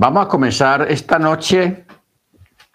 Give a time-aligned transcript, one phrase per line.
[0.00, 1.84] Vamos a comenzar esta noche.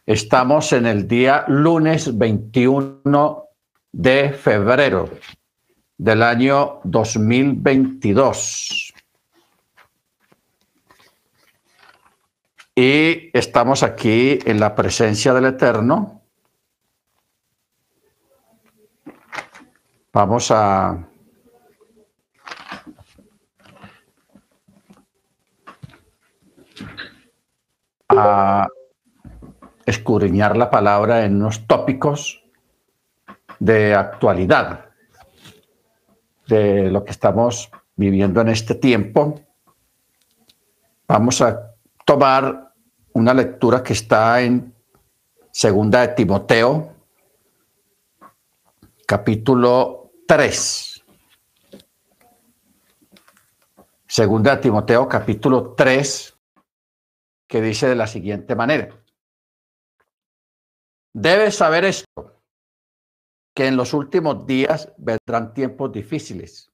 [0.05, 3.43] Estamos en el día lunes 21
[3.91, 5.09] de febrero
[5.97, 8.93] del año 2022.
[12.75, 16.21] Y estamos aquí en la presencia del Eterno.
[20.13, 21.07] Vamos a
[28.17, 28.67] a
[29.85, 32.43] escudriñar la palabra en unos tópicos
[33.59, 34.85] de actualidad,
[36.47, 39.39] de lo que estamos viviendo en este tiempo.
[41.07, 41.73] Vamos a
[42.03, 42.73] tomar
[43.13, 44.73] una lectura que está en
[45.51, 46.93] Segunda de Timoteo,
[49.07, 51.03] capítulo 3.
[54.07, 56.34] Segunda de Timoteo, capítulo 3
[57.47, 59.01] que dice de la siguiente manera.
[61.13, 62.41] Debes saber esto,
[63.55, 66.71] que en los últimos días vendrán tiempos difíciles,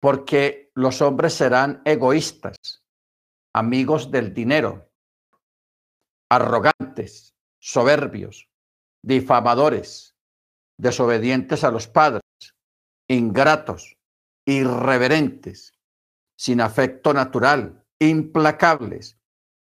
[0.00, 2.84] porque los hombres serán egoístas,
[3.54, 4.90] amigos del dinero,
[6.28, 8.48] arrogantes, soberbios,
[9.02, 10.14] difamadores,
[10.76, 12.22] desobedientes a los padres,
[13.08, 13.96] ingratos,
[14.44, 15.72] irreverentes,
[16.36, 19.19] sin afecto natural, implacables,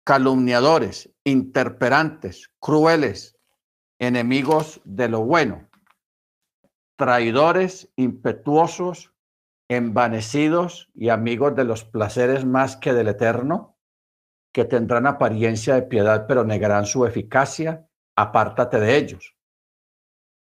[0.08, 3.36] calumniadores, interperantes, crueles,
[3.98, 5.68] enemigos de lo bueno,
[6.96, 9.12] traidores, impetuosos,
[9.68, 13.76] envanecidos y amigos de los placeres más que del eterno,
[14.50, 17.86] que tendrán apariencia de piedad pero negarán su eficacia,
[18.16, 19.36] apártate de ellos.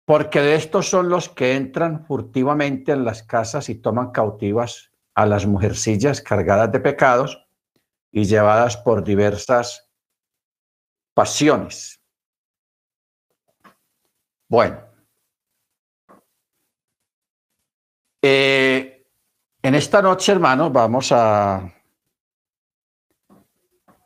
[0.05, 5.25] Porque de estos son los que entran furtivamente en las casas y toman cautivas a
[5.25, 7.44] las mujercillas cargadas de pecados
[8.15, 9.91] y llevadas por diversas
[11.13, 12.01] pasiones.
[14.47, 14.79] Bueno,
[18.21, 19.05] eh,
[19.61, 21.57] en esta noche, hermanos, vamos a,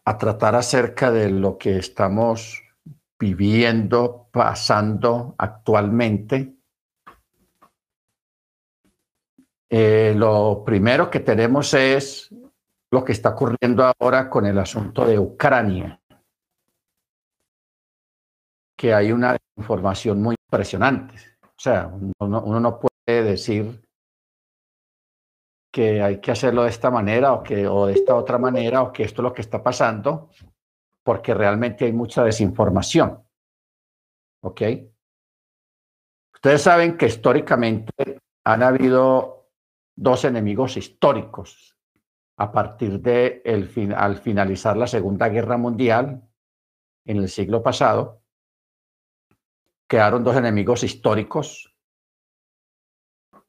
[0.06, 2.64] a tratar acerca de lo que estamos
[3.20, 6.56] viviendo, pasando actualmente.
[9.70, 12.34] Eh, lo primero que tenemos es
[12.92, 16.02] lo que está ocurriendo ahora con el asunto de Ucrania,
[18.76, 21.16] que hay una información muy impresionante.
[21.44, 23.84] O sea, uno, no puede decir
[25.72, 28.92] que hay que hacerlo de esta manera o, que, o de esta otra manera o
[28.92, 30.30] que esto es lo que está pasando,
[31.04, 33.24] porque realmente hay mucha desinformación.
[34.42, 34.62] ¿Ok?
[36.34, 39.50] Ustedes saben que históricamente han habido
[39.96, 41.79] dos enemigos históricos
[42.40, 46.24] a partir de el fin, al finalizar la Segunda Guerra Mundial
[47.06, 48.22] en el siglo pasado,
[49.90, 51.76] quedaron dos enemigos históricos,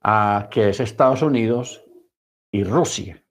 [0.03, 1.84] a, que es Estados Unidos
[2.51, 3.25] y Rusia.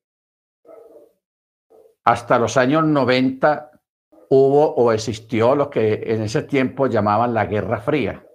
[2.05, 3.81] Hasta los años 90
[4.29, 8.25] hubo o existió lo que en ese tiempo llamaban la Guerra Fría.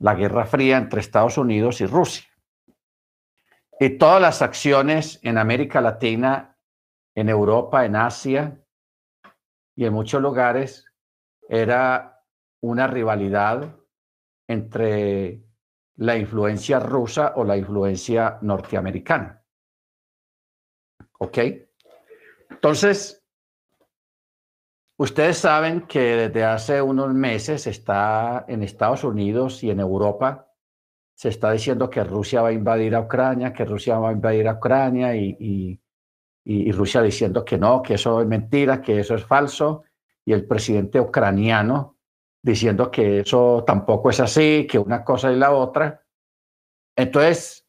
[0.00, 2.31] La Guerra Fría entre Estados Unidos y Rusia.
[3.84, 6.56] Y todas las acciones en América Latina,
[7.16, 8.62] en Europa, en Asia
[9.74, 10.86] y en muchos lugares
[11.48, 12.24] era
[12.60, 13.74] una rivalidad
[14.46, 15.42] entre
[15.96, 19.42] la influencia rusa o la influencia norteamericana.
[21.18, 21.38] ¿Ok?
[22.50, 23.26] Entonces,
[24.96, 30.51] ustedes saben que desde hace unos meses está en Estados Unidos y en Europa
[31.14, 34.48] se está diciendo que Rusia va a invadir a Ucrania, que Rusia va a invadir
[34.48, 35.78] a Ucrania y,
[36.72, 39.84] Rusia diciendo que no, que eso es mentira, que eso es falso,
[40.24, 41.96] y el presidente ucraniano
[42.42, 46.04] diciendo que eso tampoco es así, que una cosa y la otra.
[46.96, 47.68] Entonces,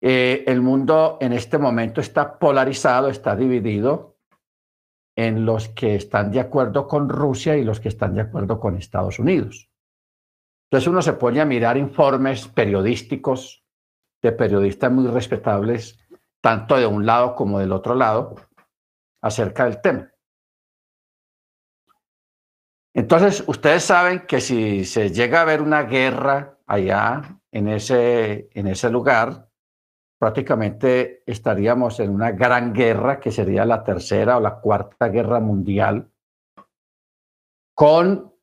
[0.00, 4.16] eh, el mundo en este momento está polarizado, está dividido
[5.16, 8.76] en los que están de acuerdo con Rusia y los que están de acuerdo con
[8.76, 9.71] Estados Unidos.
[10.72, 13.62] Entonces uno se pone a mirar informes periodísticos
[14.22, 15.98] de periodistas muy respetables,
[16.40, 18.36] tanto de un lado como del otro lado,
[19.20, 20.10] acerca del tema.
[22.94, 28.66] Entonces, ustedes saben que si se llega a ver una guerra allá en ese, en
[28.66, 29.50] ese lugar,
[30.18, 36.10] prácticamente estaríamos en una gran guerra que sería la tercera o la cuarta guerra mundial,
[37.74, 38.34] con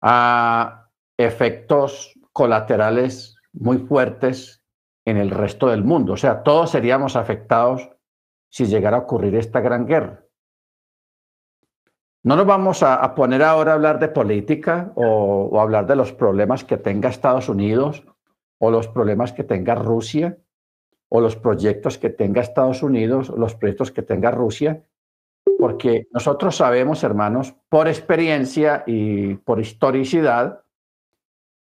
[0.00, 0.79] a,
[1.24, 4.62] efectos colaterales muy fuertes
[5.04, 6.14] en el resto del mundo.
[6.14, 7.88] O sea, todos seríamos afectados
[8.50, 10.24] si llegara a ocurrir esta gran guerra.
[12.22, 16.12] No nos vamos a, poner ahora a hablar de política o, o hablar de los
[16.12, 18.04] problemas que tenga Estados Unidos
[18.58, 20.36] o los problemas que tenga Rusia
[21.10, 24.84] o los proyectos que tenga Estados Unidos o los proyectos que tenga Rusia,
[25.58, 30.62] porque nosotros sabemos, hermanos, por experiencia y por historicidad,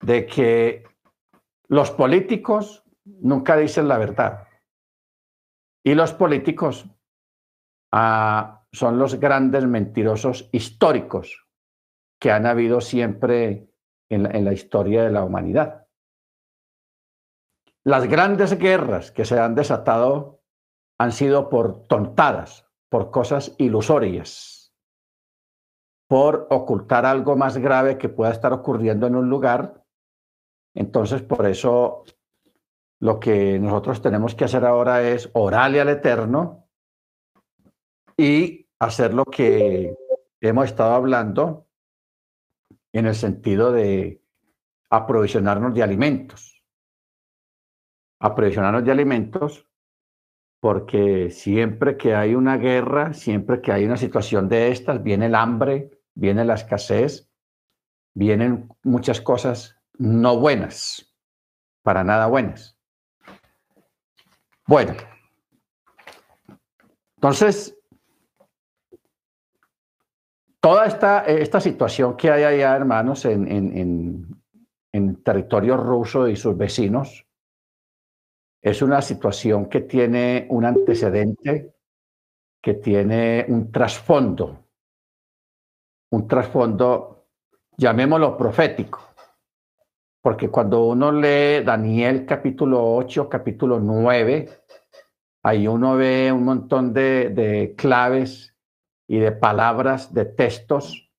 [0.03, 0.83] de que
[1.67, 4.47] los políticos nunca dicen la verdad.
[5.83, 6.85] Y los políticos
[7.91, 11.45] ah, son los grandes mentirosos históricos
[12.19, 13.69] que han habido siempre
[14.09, 15.87] en la, historia de la humanidad.
[17.83, 20.41] Las grandes guerras que se han desatado
[20.99, 24.73] han sido por tontadas, por cosas ilusorias,
[26.07, 29.82] por ocultar algo más grave que pueda estar ocurriendo en un lugar.
[30.73, 32.03] Entonces, por eso
[32.99, 36.69] lo que nosotros tenemos que hacer ahora es orarle al Eterno
[38.17, 39.95] y hacer lo que
[40.41, 41.67] hemos estado hablando
[42.93, 44.21] en el sentido de
[44.89, 46.63] aprovisionarnos de alimentos.
[48.19, 49.67] Aprovisionarnos de alimentos
[50.61, 55.35] porque siempre que hay una guerra, siempre que hay una situación de estas, viene el
[55.35, 57.29] hambre, viene la escasez,
[58.15, 61.13] vienen muchas cosas no buenas,
[61.81, 62.77] para nada buenas.
[64.65, 64.93] Bueno,
[67.23, 67.77] entonces,
[70.59, 74.27] toda esta, esta situación que hay allá, hermanos, en, en,
[74.91, 77.25] en, territorio ruso y sus vecinos,
[78.61, 81.75] es una situación que tiene un antecedente,
[82.61, 84.67] que tiene un trasfondo,
[86.11, 87.29] un trasfondo,
[87.77, 89.12] llamémoslo profético.
[90.23, 94.47] Porque cuando uno lee Daniel capítulo 8, capítulo 9,
[95.43, 98.55] ahí uno ve un montón de, claves
[99.05, 101.11] y de palabras, de textos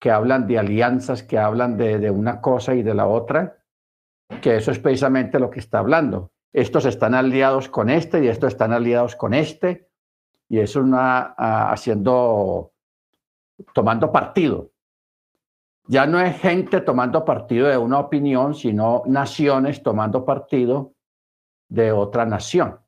[0.00, 3.58] que hablan de alianzas, que hablan de, de, una cosa y de la otra,
[4.40, 6.32] que eso es precisamente lo que está hablando.
[6.54, 9.90] Estos están aliados con este y estos están aliados con este,
[10.48, 11.34] y eso una
[11.70, 12.72] haciendo,
[13.74, 14.71] tomando partido.
[15.86, 20.94] Ya no es gente tomando partido de una opinión, sino naciones tomando partido
[21.68, 22.78] de otra nación.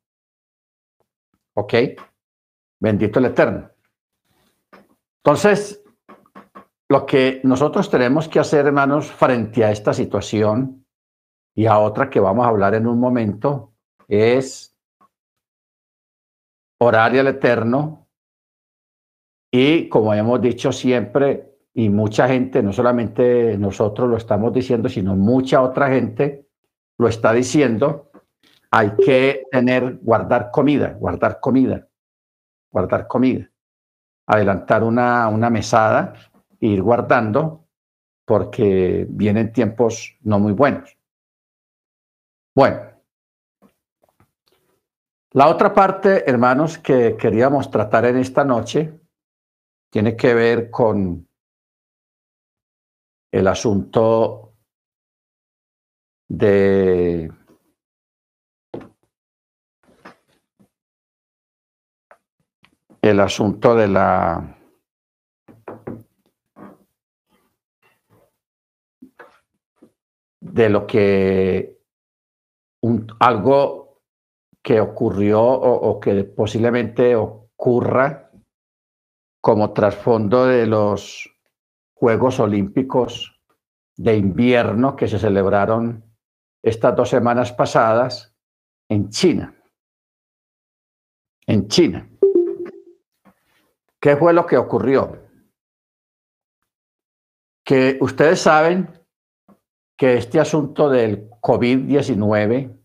[1.55, 1.75] ¿Ok?
[2.81, 3.71] Bendito el Eterno.
[5.25, 5.83] Entonces,
[6.89, 10.87] lo que nosotros tenemos que hacer, hermanos, frente a esta situación
[11.55, 13.73] y a otra que vamos a hablar en un momento,
[14.07, 14.77] es
[16.79, 18.07] orar al Eterno
[19.51, 25.17] y, como hemos dicho siempre, y mucha gente, no solamente nosotros lo estamos diciendo, sino
[25.17, 26.47] mucha otra gente
[26.99, 28.13] lo está diciendo,
[28.71, 31.89] hay que tener, guardar comida, guardar comida,
[32.71, 33.51] guardar comida,
[34.27, 36.15] adelantar una, una mesada
[36.61, 37.67] ir guardando
[38.25, 40.97] porque vienen tiempos no muy buenos.
[42.55, 42.81] Bueno,
[45.33, 48.99] la otra parte, hermanos, que queríamos tratar en esta noche
[49.91, 51.29] tiene que ver con
[53.35, 54.55] el asunto
[56.29, 57.29] de
[63.03, 64.57] el asunto de la
[70.41, 71.81] de lo que
[72.83, 74.01] un, algo
[74.63, 78.31] que ocurrió o, o que posiblemente ocurra
[79.41, 81.34] como trasfondo de los
[82.05, 83.41] Juegos Olímpicos
[83.97, 86.05] de invierno que se celebraron
[86.63, 88.37] estas dos semanas pasadas
[88.91, 89.55] en China.
[91.47, 92.07] En China.
[93.99, 95.17] ¿Qué fue lo que ocurrió?
[97.65, 98.87] Que ustedes saben
[99.97, 102.83] que este asunto del COVID-19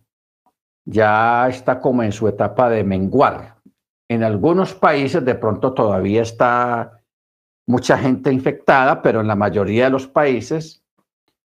[0.86, 3.58] ya está como en su etapa de menguar.
[4.08, 6.99] En algunos países de pronto todavía está
[7.70, 10.84] mucha gente infectada, pero en la mayoría de los países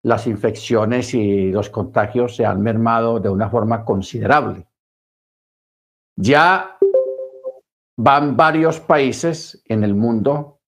[0.03, 4.65] las infecciones y los contagios se han mermado de una forma considerable.
[6.15, 6.77] Ya
[7.97, 10.59] van varios países en el mundo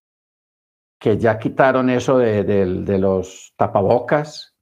[0.99, 4.55] que ya quitaron eso de, los tapabocas,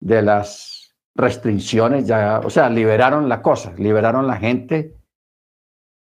[0.00, 4.96] de las restricciones, ya, o sea, liberaron la cosa, liberaron la gente,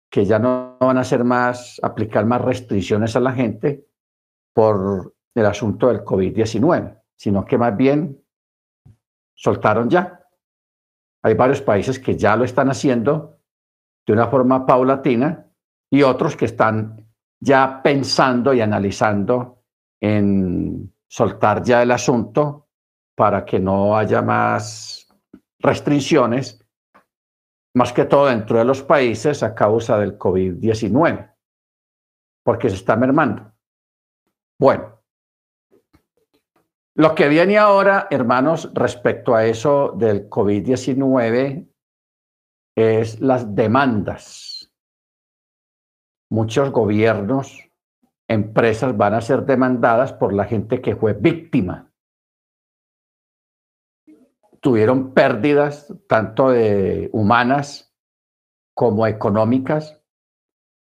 [0.09, 3.87] que ya no van a hacer más, aplicar más restricciones a la gente,
[4.57, 8.25] por el asunto del COVID-19, sino que más bien
[9.35, 10.27] soltaron ya.
[11.21, 13.37] Hay varios países que ya lo están haciendo
[14.07, 15.45] de una forma paulatina
[15.91, 17.07] y otros que están
[17.39, 19.61] ya pensando y analizando
[20.01, 22.69] en soltar ya el asunto
[23.15, 25.07] para que no haya más
[25.59, 26.65] restricciones,
[27.75, 31.31] más que todo dentro de los países a causa del COVID-19,
[32.43, 33.55] porque se está mermando.
[34.59, 34.97] Bueno,
[36.95, 41.71] lo que viene ahora, hermanos, respecto a eso del COVID-19
[42.75, 44.73] es las demandas.
[46.31, 47.69] Muchos gobiernos,
[48.27, 51.91] empresas van a ser demandadas por la gente que fue víctima.
[54.59, 57.95] Tuvieron pérdidas tanto de humanas
[58.73, 60.01] como económicas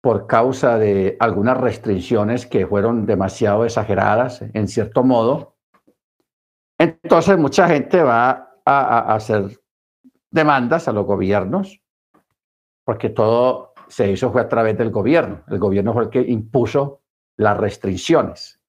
[0.03, 5.53] por causa de algunas restricciones que fueron demasiado exageradas en cierto modo
[6.83, 9.61] entonces, mucha gente va a, hacer
[10.33, 11.81] demandas a los gobiernos,
[12.85, 15.45] porque todo se hizo fue a través del gobierno.
[15.47, 17.03] El gobierno fue el que impuso
[17.37, 18.61] las restricciones.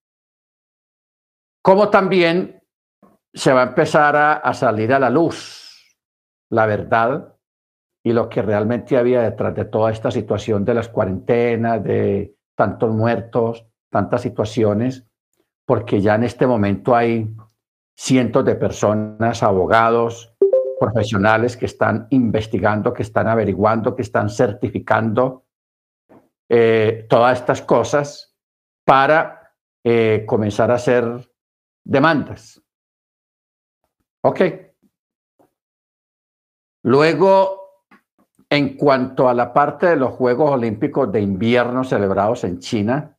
[1.64, 2.62] Como también
[3.34, 5.98] se va a empezar a, salir a la luz
[6.52, 7.33] la verdad
[8.04, 12.94] y lo que realmente había detrás de toda esta situación de las cuarentenas, de tantos
[12.94, 15.06] muertos, tantas situaciones,
[15.66, 17.34] porque ya en este momento hay
[17.96, 20.36] cientos de personas, abogados,
[20.80, 25.46] profesionales que están investigando, que están averiguando, que están certificando
[26.50, 28.36] eh, todas estas cosas
[28.84, 31.06] para eh, comenzar a hacer
[31.86, 32.62] demandas.
[34.22, 34.42] Ok.
[36.84, 37.63] Luego,
[38.56, 43.18] en cuanto a la parte de los Juegos Olímpicos de invierno celebrados en China,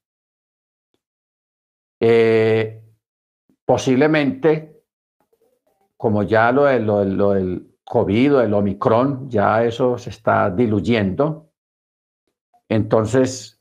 [2.01, 2.85] eh,
[3.65, 4.85] Posiblemente,
[5.97, 11.51] como ya lo, del COVID o el Omicron, ya eso se está diluyendo,
[12.69, 13.59] entonces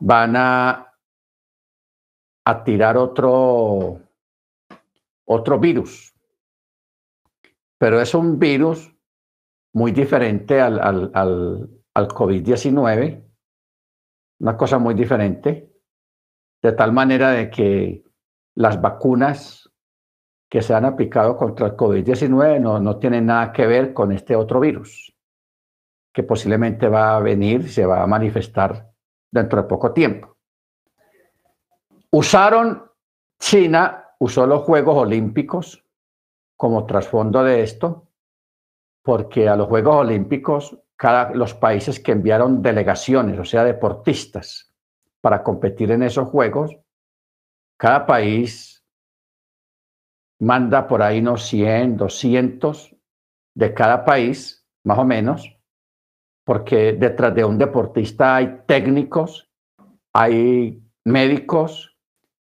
[0.00, 0.94] van a,
[2.44, 4.00] a tirar otro,
[5.24, 6.14] otro virus.
[7.78, 8.89] Pero es un virus
[9.72, 13.24] muy diferente al, al, al, al COVID-19,
[14.40, 15.72] una cosa muy diferente,
[16.62, 18.04] de tal manera de que
[18.54, 19.70] las vacunas
[20.50, 24.34] que se han aplicado contra el COVID-19 no, no tienen nada que ver con este
[24.34, 25.14] otro virus,
[26.12, 28.90] que posiblemente va a venir, se va a manifestar
[29.30, 30.36] dentro de poco tiempo.
[32.10, 32.90] Usaron,
[33.38, 35.84] China usó los Juegos Olímpicos
[36.56, 38.09] como trasfondo de esto,
[39.02, 44.74] porque a los Juegos Olímpicos, cada, los países que enviaron delegaciones, o sea, deportistas,
[45.20, 46.76] para competir en esos Juegos,
[47.76, 48.84] cada país
[50.40, 52.96] manda por ahí unos 100, 200
[53.54, 55.56] de cada país, más o menos,
[56.44, 59.50] porque detrás de un deportista hay técnicos,
[60.12, 61.96] hay médicos,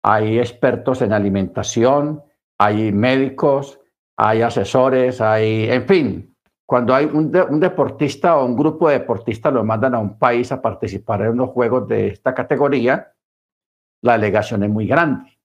[0.02, 2.22] hay expertos en alimentación,
[2.58, 3.80] hay médicos,
[4.16, 6.35] hay asesores, hay, en fin,
[6.66, 10.50] cuando hay un, un, deportista o un grupo de deportistas lo mandan a un país
[10.50, 13.12] a participar en unos juegos de esta categoría,
[14.02, 15.38] la delegación es muy grande.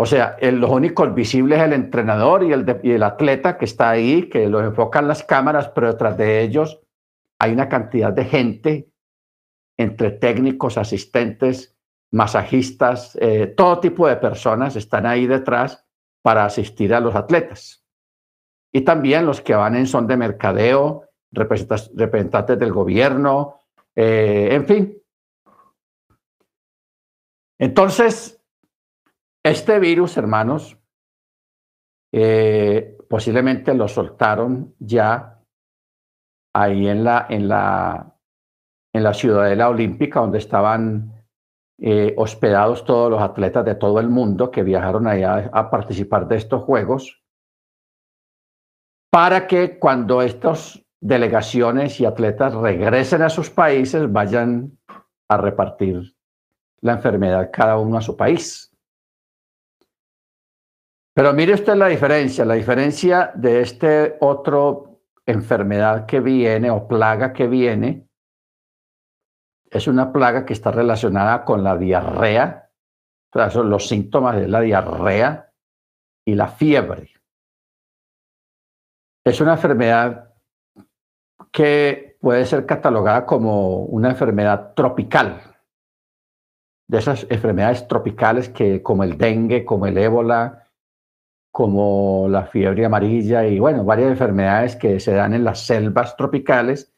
[0.00, 3.64] O sea, el, los únicos visibles es el entrenador y el, y el atleta que
[3.64, 6.80] está ahí, que los enfocan las cámaras, pero detrás de ellos
[7.38, 8.92] hay una cantidad de gente,
[9.76, 11.76] entre técnicos, asistentes,
[12.10, 15.84] masajistas, eh, todo tipo de personas están ahí detrás
[16.22, 17.84] para asistir a los atletas.
[18.78, 23.58] Y también los que van en son de mercadeo, representantes del gobierno,
[23.96, 25.02] eh, en fin,
[27.58, 28.40] entonces,
[29.44, 30.78] este virus, hermanos,
[32.12, 35.42] eh, posiblemente lo soltaron ya
[36.54, 38.16] ahí en la, en la,
[38.94, 41.26] en la ciudadela olímpica, donde estaban
[41.80, 46.36] eh, hospedados todos los atletas de todo el mundo que viajaron allá a participar de
[46.36, 47.24] estos Juegos,
[49.10, 54.78] para que cuando estas delegaciones y atletas regresen a sus países vayan
[55.28, 56.14] a repartir
[56.80, 58.70] la enfermedad cada uno a su país.
[61.14, 67.32] Pero mire usted la diferencia, la diferencia de este otro enfermedad que viene o plaga
[67.32, 68.08] que viene
[69.70, 72.70] es una plaga que está relacionada con la diarrea,
[73.50, 75.52] son los síntomas de la diarrea
[76.24, 77.17] y la fiebre.
[79.28, 80.30] Es una enfermedad
[81.52, 85.42] que puede ser catalogada como una enfermedad tropical.
[86.88, 90.70] De esas enfermedades tropicales que como el dengue, como el ébola,
[91.52, 96.94] como la fiebre amarilla y bueno, varias enfermedades que se dan en las selvas tropicales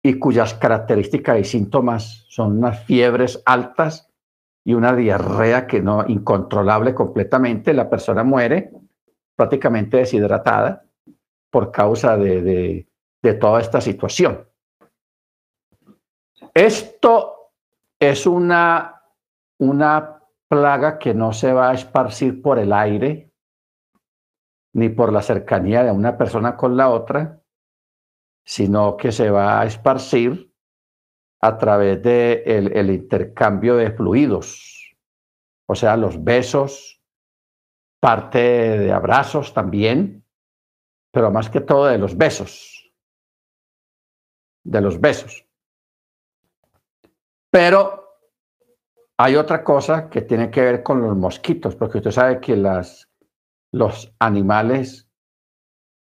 [0.00, 4.12] y cuyas características y síntomas son unas fiebres altas
[4.64, 8.70] y una diarrea que no incontrolable completamente, la persona muere
[9.34, 10.87] prácticamente deshidratada
[11.58, 12.86] por causa de,
[13.20, 14.48] de toda esta situación.
[16.54, 17.50] Esto
[17.98, 19.02] es una,
[19.58, 23.32] una plaga que no se va a esparcir por el aire
[24.72, 27.42] ni por la cercanía de una persona con la otra,
[28.44, 30.54] sino que se va a esparcir
[31.40, 34.96] a través del de el intercambio de fluidos,
[35.66, 37.02] o sea, los besos,
[37.98, 40.17] parte de abrazos también,
[41.10, 42.92] pero más que todo de los besos,
[44.64, 45.46] de los besos.
[47.50, 48.20] Pero
[49.16, 53.10] hay otra cosa que tiene que ver con los mosquitos, porque usted sabe que las,
[53.72, 55.08] los animales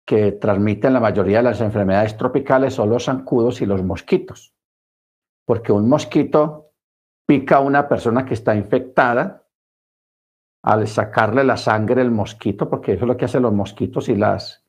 [0.07, 4.55] que transmiten la mayoría de las enfermedades tropicales son los zancudos y los mosquitos.
[5.47, 6.73] Porque un mosquito
[7.27, 9.47] pica a una persona que está infectada
[10.63, 14.17] al sacarle la sangre del mosquito, porque eso es lo que hacen los mosquitos y
[14.17, 14.64] las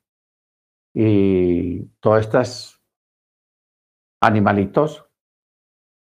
[0.98, 2.82] y todos estos
[4.22, 5.04] animalitos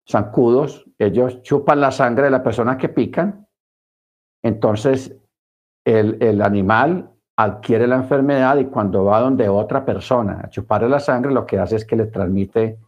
[0.09, 3.49] zancudos, ellos chupan la sangre de la persona que pican,
[4.41, 5.13] entonces
[5.85, 11.01] el, el animal adquiere la enfermedad y cuando va donde otra persona a chuparle la
[11.01, 12.79] sangre, lo que hace es que le transmite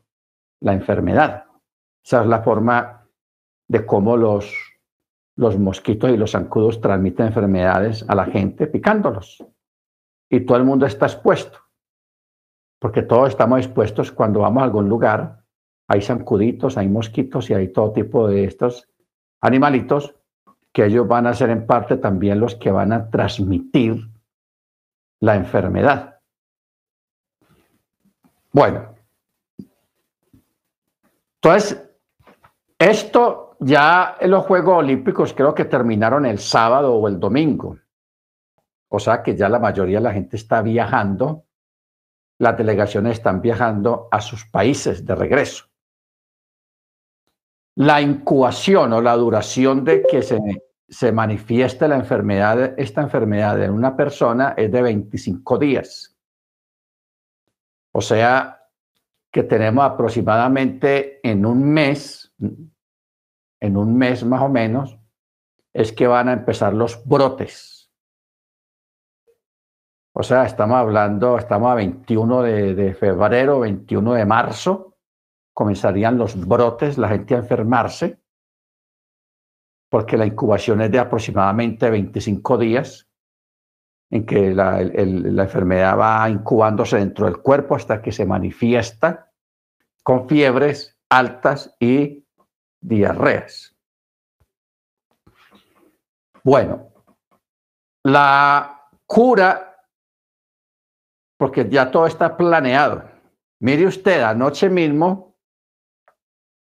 [0.61, 1.47] la enfermedad.
[2.01, 3.05] Esa es la forma
[3.67, 4.55] de cómo los,
[5.35, 9.43] los mosquitos y los zancudos transmiten enfermedades a la gente picándolos.
[10.31, 11.59] Y todo el mundo está expuesto,
[12.79, 15.43] porque todos estamos expuestos cuando vamos a algún lugar
[15.87, 18.87] hay zancuditos, hay mosquitos y hay todo tipo de estos
[19.41, 20.15] animalitos
[20.71, 24.07] que ellos van a ser en parte también los que van a transmitir
[25.19, 26.19] la enfermedad.
[28.51, 28.95] Bueno,
[31.41, 31.89] entonces,
[32.77, 37.77] esto ya en los Juegos Olímpicos creo que terminaron el sábado o el domingo.
[38.89, 41.45] O sea que ya la mayoría de la gente está viajando,
[42.39, 45.65] las delegaciones están viajando a sus países de regreso.
[47.75, 50.39] La incubación o la duración de que se,
[50.87, 56.17] se manifieste la enfermedad, esta enfermedad en una persona es de 25 días.
[57.91, 58.59] O sea,
[59.31, 64.97] que tenemos aproximadamente en un mes, en un mes más o menos,
[65.73, 67.78] es que van a empezar los brotes.
[70.19, 74.97] O sea, estamos hablando, estamos a 21 de, febrero, 21 de marzo,
[75.53, 78.19] comenzarían los brotes, la gente a enfermarse,
[79.89, 83.07] porque la incubación es de aproximadamente 25 días,
[84.11, 89.31] en que la enfermedad va incubándose dentro del cuerpo hasta que se manifiesta
[90.03, 92.25] con fiebres altas y
[92.81, 93.73] diarreas.
[96.43, 96.89] Bueno,
[98.03, 99.68] la cura,
[101.39, 103.09] porque ya todo está planeado.
[103.61, 105.29] Mire usted, anoche mismo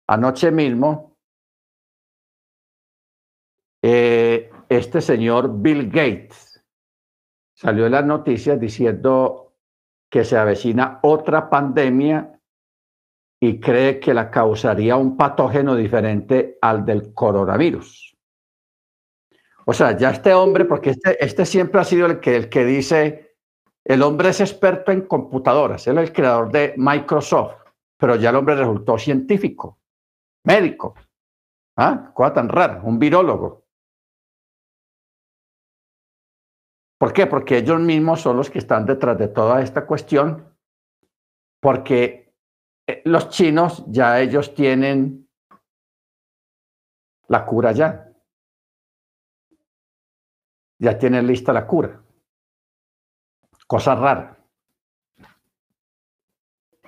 [0.07, 1.16] Anoche mismo,
[3.83, 6.62] eh, este señor Bill Gates
[7.55, 9.55] salió en las noticias diciendo
[10.11, 12.38] que se avecina otra pandemia
[13.40, 18.16] y cree que la causaría un patógeno diferente al del coronavirus.
[19.66, 22.66] O sea, ya este hombre, porque este, este siempre ha sido el que, el que
[22.66, 23.24] dice,
[23.85, 27.57] el hombre es experto en computadoras, él es el creador de Microsoft,
[27.99, 29.79] pero ya el hombre resultó científico
[30.44, 30.94] médico.
[31.77, 32.12] ¿Ah?
[32.14, 33.64] Cosa tan rara, un virólogo.
[36.99, 37.27] ¿Por qué?
[37.27, 40.57] Porque ellos mismos son los que están detrás de toda esta cuestión,
[41.61, 42.33] porque
[42.87, 45.29] eh, los chinos ya ellos tienen
[47.29, 48.12] la cura ya.
[50.79, 52.04] Ya tienen lista la cura.
[53.66, 54.37] Cosa rara.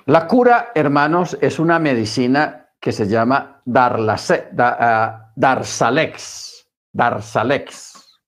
[0.06, 6.68] La cura, hermanos, es una medicina que se llama Darlase, da, uh, Darsalex.
[6.92, 8.20] Darsalex.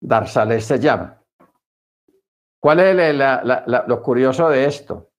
[0.00, 1.22] Darsalex se llama.
[2.58, 3.16] ¿Cuál es
[3.86, 5.10] lo curioso de esto?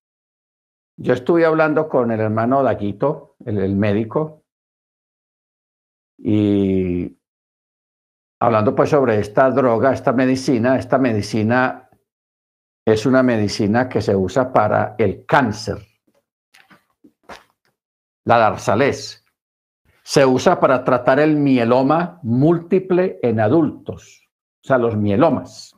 [0.97, 4.43] Yo estuve hablando con el hermano Daguito, el, el médico,
[6.17, 7.17] y
[8.43, 11.89] hablando pues sobre esta droga, esta medicina, esta medicina
[12.85, 15.77] es una medicina que se usa para el cáncer
[18.25, 19.25] la darzales.
[20.03, 24.27] Se usa para tratar el mieloma múltiple en adultos,
[24.61, 25.73] o sea, los mielomas.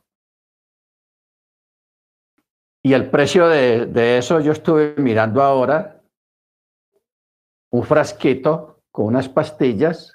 [2.84, 6.02] Y el precio de, de eso yo estuve mirando ahora,
[7.72, 10.15] un frasquito con unas pastillas,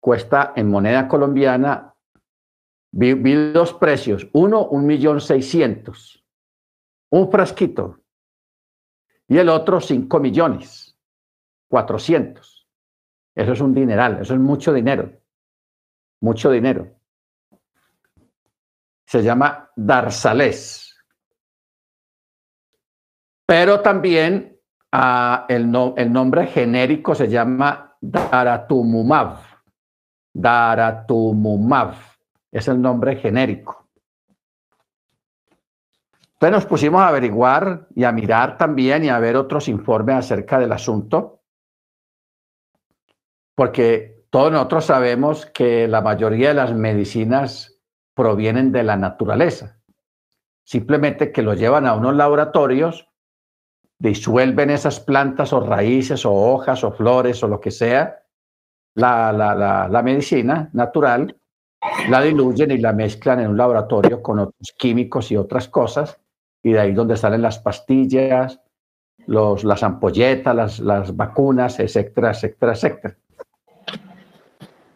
[0.00, 1.94] cuesta en moneda colombiana,
[2.90, 6.24] dos precios, uno, un millón seiscientos,
[7.10, 8.00] un frasquito,
[9.28, 10.98] y el otro, cinco millones,
[11.68, 12.66] cuatrocientos.
[13.34, 15.12] Eso es un dineral, eso es mucho dinero,
[16.20, 16.96] mucho dinero.
[19.06, 20.96] Se llama Darzales.
[23.46, 24.60] Pero también
[24.92, 29.47] uh, el, no, el, nombre genérico se llama Daratumumab.
[30.38, 31.94] Daratumumab
[32.52, 33.88] es el nombre genérico.
[36.34, 40.60] Entonces nos pusimos a averiguar y a mirar también y a ver otros informes acerca
[40.60, 41.42] del asunto,
[43.56, 47.80] porque todos nosotros sabemos que la mayoría de las medicinas
[48.14, 49.80] provienen de la naturaleza.
[50.62, 53.08] Simplemente que lo llevan a unos laboratorios
[53.98, 58.22] disuelven esas plantas o raíces o hojas o flores o lo que sea,
[58.98, 61.36] la, la, la, medicina natural,
[62.08, 66.20] la diluyen y la mezclan en un laboratorio con otros químicos y otras cosas,
[66.62, 68.60] y de ahí donde salen las pastillas,
[69.26, 73.16] los, las ampolletas, las, las vacunas, etcétera, etcétera, etcétera.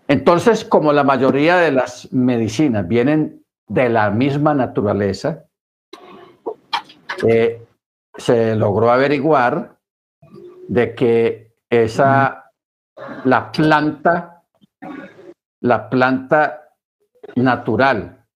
[0.09, 5.45] Entonces, como la mayoría de las medicinas vienen de la misma naturaleza,
[7.27, 7.65] eh,
[8.17, 9.77] se logró averiguar
[10.69, 12.52] de que esa,
[13.25, 14.43] la planta,
[15.61, 16.71] la planta
[17.37, 18.27] natural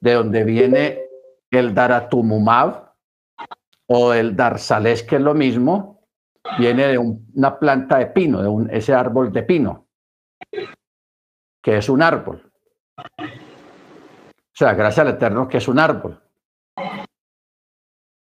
[0.00, 1.00] de donde viene
[1.50, 2.94] el daratumumab
[3.86, 6.06] o el darzales, que es lo mismo,
[6.58, 9.88] viene de un, una planta de pino, de un, ese árbol de pino,
[11.62, 12.50] que es un árbol.
[12.98, 16.20] O sea, gracias al Eterno que es un árbol.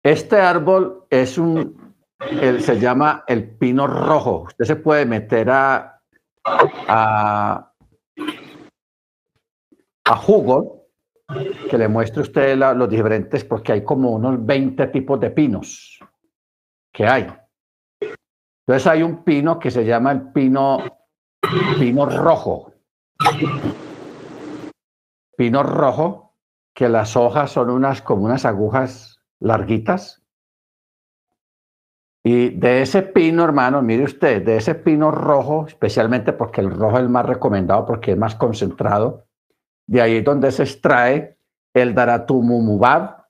[0.03, 1.86] Este árbol es un,
[2.18, 4.44] se llama el pino rojo.
[4.48, 6.00] Usted se puede meter a,
[6.88, 7.72] a,
[10.05, 10.70] a Google,
[11.68, 15.98] que le muestre usted la, los diferentes, porque hay como unos 20 tipos de pinos
[16.92, 17.26] que hay.
[18.66, 20.79] Entonces hay un pino que se llama el pino,
[21.79, 22.72] pino rojo.
[25.37, 26.35] Pino rojo,
[26.74, 30.26] que las hojas son unas como unas agujas larguitas.
[32.29, 36.97] Y de ese pino, hermano, mire usted, de ese pino rojo, especialmente porque el rojo
[36.97, 39.29] es el más recomendado, porque es más concentrado,
[39.87, 41.39] de ahí es donde se extrae
[41.73, 43.27] el daratumumab,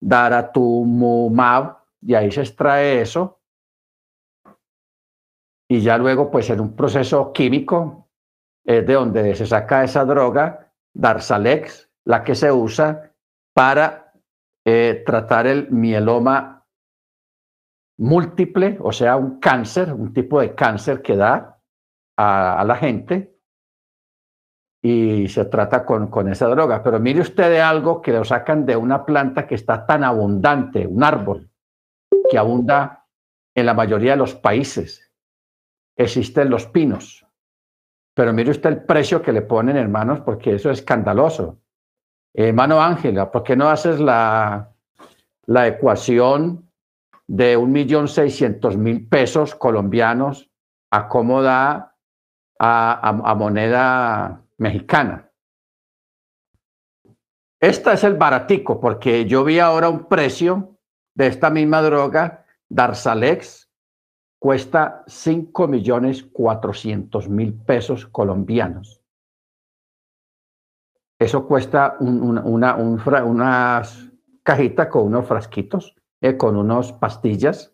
[0.00, 3.38] daratumumab, y ahí se extrae eso.
[5.70, 8.08] Y ya luego, pues en un proceso químico,
[8.66, 13.12] es de donde se saca esa droga, Darzalex, la que se usa
[13.54, 14.12] para
[14.64, 16.53] eh, tratar el mieloma
[17.98, 21.60] múltiple, o sea, un cáncer, un tipo de cáncer que da
[22.16, 23.36] a, la gente
[24.82, 26.82] y se trata con, con, esa droga.
[26.82, 30.86] Pero mire usted de algo que lo sacan de una planta que está tan abundante,
[30.86, 31.50] un árbol,
[32.30, 33.06] que abunda
[33.54, 35.12] en la mayoría de los países.
[35.96, 37.24] Existen los pinos.
[38.14, 41.60] Pero mire usted el precio que le ponen, hermanos, porque eso es escandaloso.
[42.32, 44.72] Hermano Ángela, ¿por qué no haces la,
[45.46, 46.68] la ecuación
[47.26, 50.50] de un millón seiscientos mil pesos colombianos
[50.90, 51.96] a cómo da
[52.58, 55.30] a, a, moneda mexicana?
[57.60, 60.78] Esta es el baratico, porque yo vi ahora un precio
[61.14, 63.70] de esta misma droga, Darzalex,
[64.38, 69.00] cuesta cinco millones cuatrocientos mil pesos colombianos.
[71.18, 74.10] Eso cuesta un, una, un, unas
[74.42, 77.70] cajitas con unos frasquitos, eh, con unas pastillas,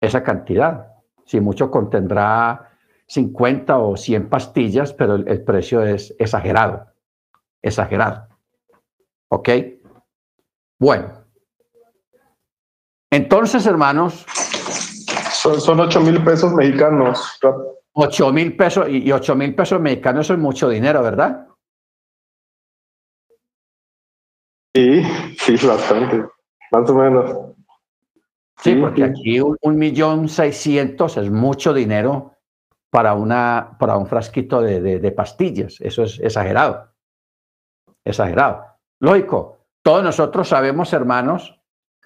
[0.00, 0.94] esa cantidad.
[1.26, 2.72] Si mucho contendrá
[3.08, 6.86] 50 o 100 pastillas, pero el, el precio es exagerado,
[7.60, 8.26] exagerado.
[9.28, 9.50] ¿Ok?
[10.78, 11.26] Bueno.
[13.10, 14.24] Entonces, hermanos.
[15.32, 17.38] Son, son 8 mil pesos mexicanos.
[17.92, 21.48] 8 mil pesos y, y 8 mil pesos mexicanos es mucho dinero, ¿verdad?
[24.74, 25.02] Sí,
[25.38, 26.35] sí, bastante,
[26.72, 27.30] más o menos.
[28.58, 29.10] Sí, sí porque sí.
[29.10, 32.32] aquí un, un, millón seiscientos es mucho dinero
[32.90, 35.80] para, una, para un frasquito de, de, de, pastillas.
[35.80, 36.92] Eso es exagerado.
[38.04, 38.64] Exagerado.
[39.00, 41.60] Lógico, todos nosotros sabemos, hermanos,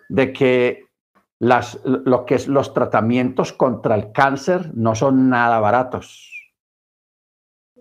[0.08, 0.90] de que
[1.38, 6.52] las, lo que es los tratamientos contra el cáncer no son nada baratos.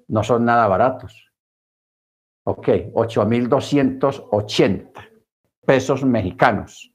[0.07, 1.29] No son nada baratos.
[2.45, 4.88] Ok, 8.280.
[5.69, 6.91] pesos mexicanos.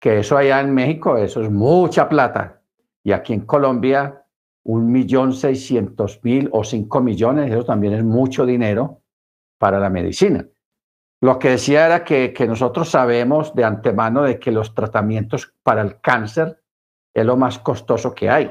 [0.00, 2.62] Que eso allá en México, eso es mucha plata.
[3.04, 4.24] Y aquí en Colombia,
[4.64, 9.02] un millón seiscientos mil o cinco millones, eso también es mucho dinero
[9.56, 10.44] para la medicina.
[11.20, 15.82] Lo que decía era que, que nosotros sabemos de antemano de que los tratamientos para
[15.82, 16.60] el cáncer
[17.14, 18.50] es lo más costoso que hay.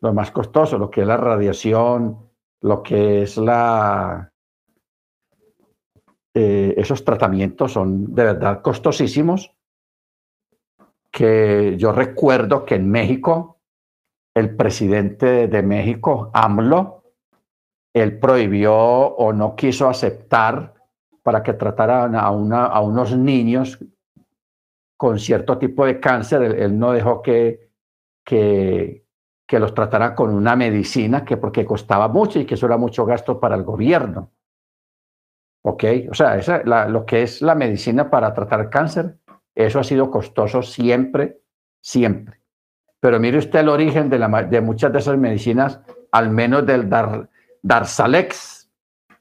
[0.00, 2.26] Lo más costoso, lo que es la radiación,
[2.62, 4.32] lo que es la...
[6.36, 9.54] Eh, esos tratamientos son de verdad costosísimos,
[11.12, 13.60] que yo recuerdo que en México,
[14.34, 17.04] el presidente de México, AMLO,
[17.94, 20.74] él prohibió o no quiso aceptar
[21.22, 23.78] para que trataran a, unos niños
[24.96, 27.70] con cierto tipo de cáncer, él, no dejó que,
[28.24, 29.06] que,
[29.46, 33.06] que, los tratara con una medicina que porque costaba mucho y que eso era mucho
[33.06, 34.32] gasto para el gobierno.
[35.64, 35.84] ¿Ok?
[36.10, 36.38] O sea,
[36.88, 39.16] lo que es la medicina para tratar cáncer,
[39.54, 41.40] eso ha sido costoso siempre,
[41.80, 42.40] siempre.
[43.00, 44.28] Pero mire usted el origen de, la,
[44.62, 45.80] muchas de esas medicinas,
[46.12, 47.28] al menos del Dar,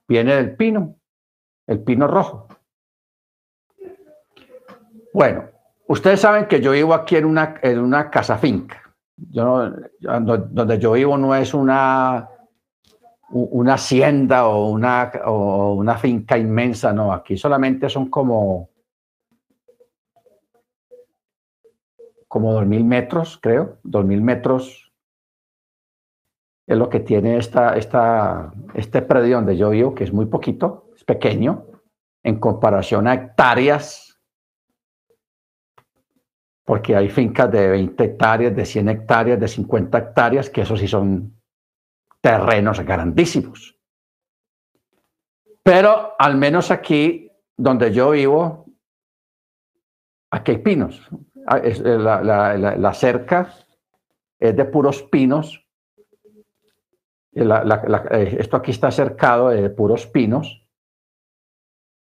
[0.08, 0.95] viene del pino,
[1.67, 2.47] el pino rojo.
[5.13, 5.53] Bueno,
[5.88, 8.82] Ustedes saben que yo vivo aquí en una, en una casa finca.
[9.15, 12.29] Yo, donde yo vivo no es una,
[13.34, 17.12] una hacienda o una, o una finca inmensa, no.
[17.12, 18.69] Aquí solamente son como,
[22.28, 23.80] como dos mil metros, creo.
[23.84, 24.91] Dos mil metros
[26.67, 30.91] es lo que tiene esta, esta, este predio donde yo vivo, que es muy poquito,
[30.96, 31.65] es pequeño,
[32.24, 34.13] en comparación a hectáreas
[36.65, 40.88] porque hay fincas de 20 hectáreas, de 100 hectáreas, de 50 hectáreas, que eso sí
[40.88, 41.38] son
[42.24, 43.78] terrenos grandísimos.
[45.62, 48.66] Pero al menos aquí donde yo vivo,
[50.32, 51.10] aquí hay pinos.
[51.46, 53.54] Ah, eh, la, cerca
[54.40, 55.68] es de puros pinos.
[57.34, 60.66] Eh, esto aquí está cercado de puros pinos.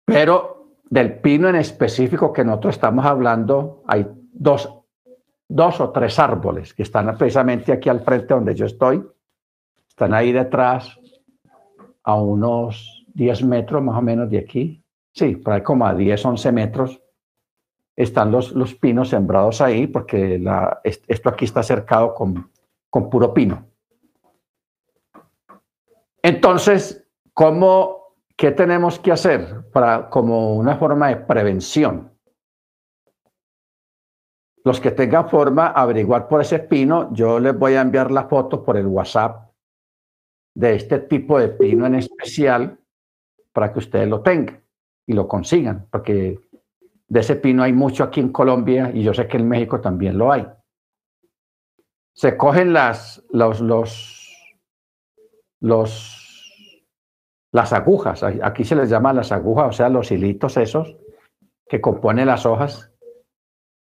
[0.07, 4.75] Pero del pino en específico que nosotros estamos hablando, hay dos,
[5.47, 9.07] dos o tres árboles que están precisamente aquí al frente donde yo estoy.
[9.98, 10.96] Están ahí detrás,
[12.04, 14.80] a unos 10 metros más o menos de aquí.
[15.12, 17.02] Sí, por ahí como a 10, 11 metros
[17.96, 20.40] están los, los pinos sembrados ahí, porque
[20.84, 22.48] esto aquí está cercado con,
[22.88, 23.66] con puro pino.
[26.22, 32.12] Entonces, ¿cómo, ¿qué tenemos que hacer para, como una forma de prevención?
[34.62, 38.64] Los que tengan forma, averiguar por ese pino, yo les voy a enviar la foto
[38.64, 39.47] por el WhatsApp
[40.59, 42.81] de este tipo de pino en especial
[43.53, 44.61] para que ustedes lo tengan
[45.07, 46.40] y lo consigan, porque
[47.07, 50.18] de ese pino hay mucho aquí en Colombia y yo sé que en México también
[50.18, 50.49] lo hay.
[52.12, 54.35] Se cogen las, los, los,
[55.61, 56.85] los,
[57.53, 60.97] las agujas, aquí se les llama las agujas, o sea, los hilitos esos
[61.68, 62.92] que componen las hojas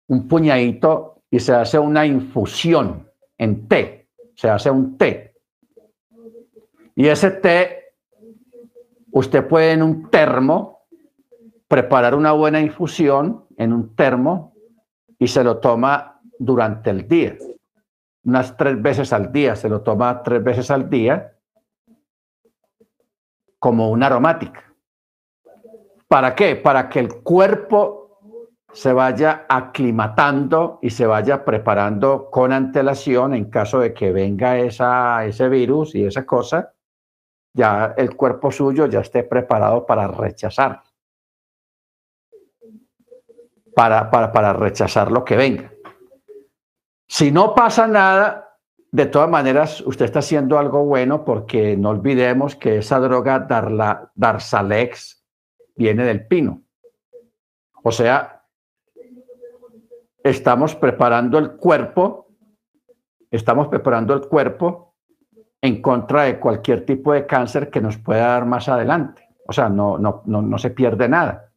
[0.09, 5.27] un puñadito y se hace una infusión en té, se hace un té.
[6.98, 7.94] Y ese té,
[9.12, 10.88] usted puede en un termo
[11.68, 14.52] preparar una buena infusión en un termo
[15.16, 17.37] y se lo toma durante el día,
[18.24, 21.37] unas tres veces al día, se lo toma tres veces al día
[23.61, 24.64] como una aromática.
[26.08, 26.56] ¿Para qué?
[26.56, 28.18] Para que el cuerpo
[28.72, 35.24] se vaya aclimatando y se vaya preparando con antelación en caso de que venga esa,
[35.24, 36.74] ese virus y esa cosa,
[37.59, 40.81] ya el cuerpo suyo ya esté preparado para rechazar,
[43.75, 45.73] para, para, para rechazar lo que venga.
[47.09, 48.57] Si no pasa nada,
[48.92, 54.12] de todas maneras, usted está haciendo algo bueno porque no olvidemos que esa droga Darla,
[54.14, 55.27] Darzalex
[55.75, 56.62] viene del pino.
[57.83, 58.44] O sea,
[60.23, 62.29] estamos preparando el cuerpo,
[63.33, 64.88] estamos preparando el cuerpo
[65.61, 69.29] en contra de cualquier tipo de cáncer que nos pueda dar más adelante.
[69.47, 71.51] O sea, no, no, no, no se pierde nada.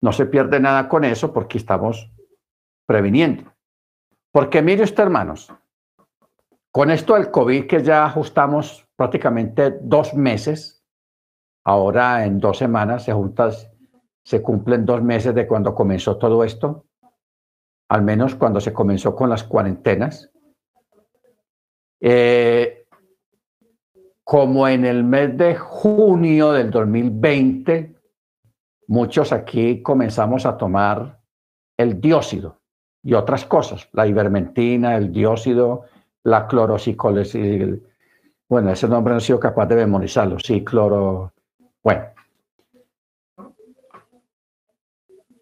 [0.00, 2.10] No se pierde nada con eso porque estamos
[2.86, 3.52] previniendo.
[4.32, 5.52] Porque mire usted, hermanos,
[6.70, 10.82] con esto del COVID que ya ajustamos prácticamente dos meses,
[11.64, 13.70] ahora en dos semanas se juntas,
[14.24, 16.86] se cumplen dos meses de cuando comenzó todo esto
[17.92, 20.30] al menos cuando se comenzó con las cuarentenas.
[22.04, 22.84] Eh,
[24.24, 27.94] como en el mes de junio del 2020,
[28.88, 31.20] muchos aquí comenzamos a tomar
[31.76, 32.58] el dióxido
[33.04, 35.84] y otras cosas, la ivermentina, el dióxido,
[36.24, 37.86] la clorocicolecil.
[38.48, 40.40] Bueno, ese nombre no he sido capaz de memorizarlo.
[40.40, 41.32] Sí, cloro.
[41.84, 42.06] Bueno.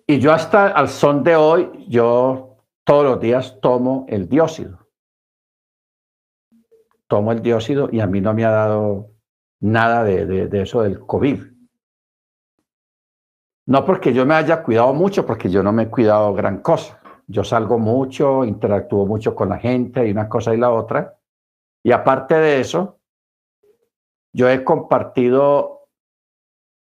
[0.07, 4.80] Y yo hasta al son de hoy, yo todos los días tomo el dióxido.
[7.11, 9.11] Tomo el dióxido y a mí no me ha dado
[9.59, 11.43] nada de, eso del COVID.
[13.67, 17.01] No porque yo me haya cuidado mucho, porque yo no me he cuidado gran cosa.
[17.27, 21.19] Yo salgo mucho, interactúo mucho con la gente y una cosa y la otra.
[21.83, 23.01] Y aparte de eso,
[24.33, 25.89] yo he compartido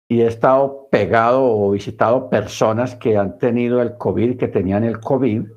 [0.08, 5.00] y he estado pegado o visitado personas que han tenido el COVID, que tenían el
[5.00, 5.48] COVID.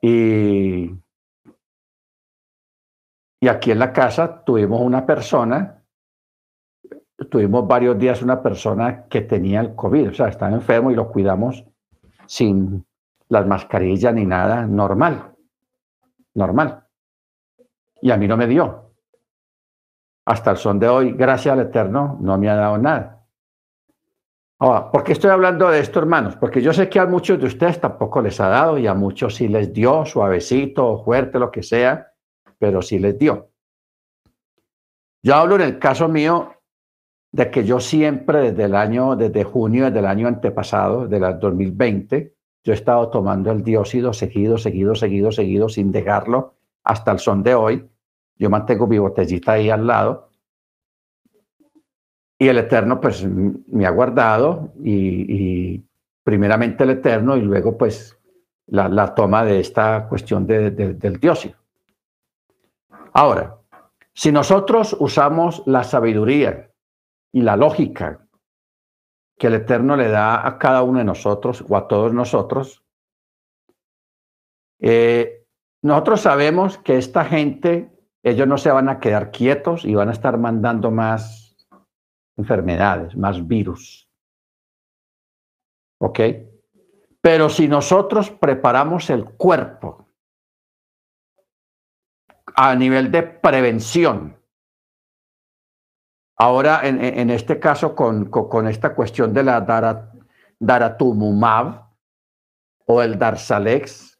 [0.00, 1.01] Y,
[3.42, 5.82] y aquí en la casa tuvimos una persona,
[7.28, 11.10] tuvimos varios días una persona que tenía el COVID, o sea, estaba enfermo y lo
[11.10, 11.64] cuidamos
[12.24, 12.86] sin,
[13.28, 15.34] las mascarillas ni nada, normal,
[16.34, 16.84] normal.
[18.00, 18.92] Y a mí no me dio.
[20.24, 23.26] Hasta el son de hoy, gracias al Eterno, no me ha dado nada.
[24.60, 26.36] Ahora, ¿por qué estoy hablando de esto, hermanos?
[26.36, 29.34] Porque yo sé que a muchos de ustedes tampoco les ha dado y a muchos
[29.34, 32.11] sí les dio, suavecito, fuerte, lo que sea,
[32.62, 33.50] pero sí les dio.
[35.20, 36.54] Yo hablo en el caso mío
[37.32, 41.32] de que yo siempre desde el año, desde junio, desde el año antepasado, de la
[41.32, 47.18] 2020, yo he estado tomando el dióxido seguido, seguido, seguido, seguido, sin dejarlo hasta el
[47.18, 47.84] son de hoy.
[48.36, 50.30] Yo mantengo mi botellita ahí al lado.
[52.38, 55.82] Y el Eterno pues me ha guardado y,
[56.22, 58.16] primeramente el Eterno y luego pues
[58.68, 61.61] la, toma de esta cuestión del dióxido.
[63.12, 63.58] Ahora,
[64.14, 66.70] si nosotros usamos la sabiduría
[67.32, 68.26] y la lógica
[69.38, 72.84] que el Eterno le da a cada uno de nosotros o a todos nosotros,
[74.80, 75.46] eh,
[75.82, 77.90] nosotros sabemos que esta gente,
[78.22, 81.68] ellos no se van a quedar quietos y van a estar mandando más
[82.36, 84.08] enfermedades, más virus.
[85.98, 86.20] ¿Ok?
[87.20, 90.01] Pero si nosotros preparamos el cuerpo
[92.54, 94.36] a nivel de prevención,
[96.42, 100.10] Ahora, en, este caso, con, esta cuestión de la
[100.58, 101.86] Daratumumab
[102.86, 104.18] o el Darzalex,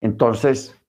[0.00, 0.80] entonces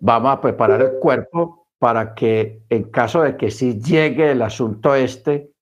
[0.00, 4.96] vamos a preparar el cuerpo para que en caso de que sí llegue el asunto
[4.96, 5.52] este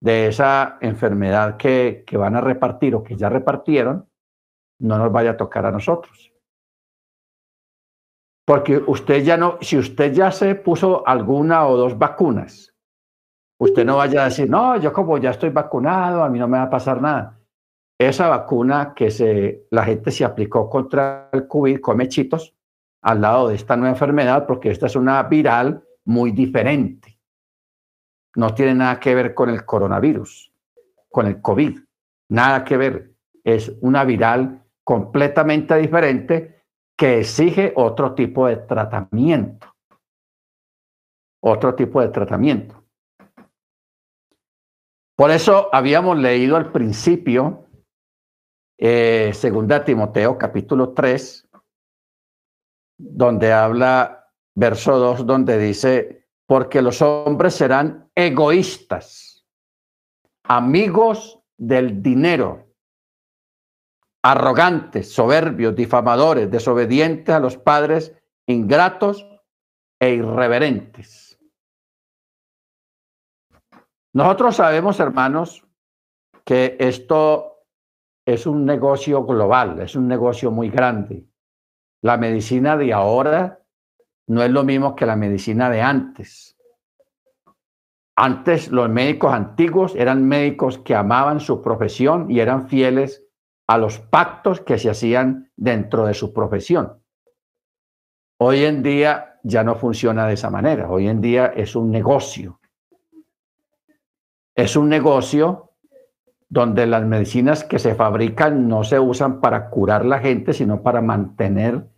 [0.00, 4.08] de esa enfermedad que, que van a repartir o que ya repartieron,
[4.80, 6.31] no nos vaya a tocar a nosotros.
[8.44, 12.72] Porque usted ya no, si usted ya se puso alguna o dos vacunas,
[13.62, 16.58] Usted no vaya a decir, no, yo como ya estoy vacunado, a mí no me
[16.58, 17.38] va a pasar nada.
[17.96, 22.56] Esa vacuna que se, la gente se aplicó contra el COVID come chitos
[23.02, 27.20] al lado de esta nueva enfermedad porque esta es una viral muy diferente.
[28.34, 30.52] No tiene nada que ver con el coronavirus,
[31.08, 31.78] con el COVID.
[32.30, 33.12] Nada que ver.
[33.44, 36.61] Es una viral completamente diferente
[37.02, 39.74] que exige otro tipo de tratamiento.
[41.42, 42.80] Otro tipo de tratamiento.
[45.16, 47.66] Por eso habíamos leído al principio,
[48.78, 51.48] eh, segunda Timoteo capítulo 3,
[52.96, 59.44] donde habla, verso 2, donde dice, porque los hombres serán egoístas,
[60.44, 62.71] amigos del dinero,
[64.22, 68.14] arrogantes, soberbios, difamadores, desobedientes a los padres,
[68.46, 69.26] ingratos
[70.00, 71.22] e irreverentes
[74.14, 75.64] nosotros sabemos, hermanos,
[76.44, 77.64] que esto
[78.26, 81.26] es un negocio global, es un negocio muy grande.
[82.02, 83.60] La medicina de ahora
[84.26, 86.58] no es lo mismo que la medicina de antes.
[88.16, 93.21] Antes los médicos antiguos eran médicos que amaban su profesión y eran fieles
[93.66, 97.02] a los pactos que se hacían dentro de su profesión.
[98.38, 100.90] Hoy en día ya no funciona de esa manera.
[100.90, 102.60] Hoy en día es un negocio.
[104.54, 105.72] Es un negocio
[106.48, 111.00] donde las medicinas que se fabrican no se usan para curar la gente, sino para
[111.00, 111.88] mantener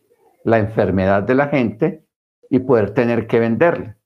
[0.45, 2.07] la enfermedad de la gente
[2.49, 3.97] y poder tener que venderla.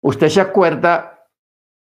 [0.00, 1.17] Usted se acuerda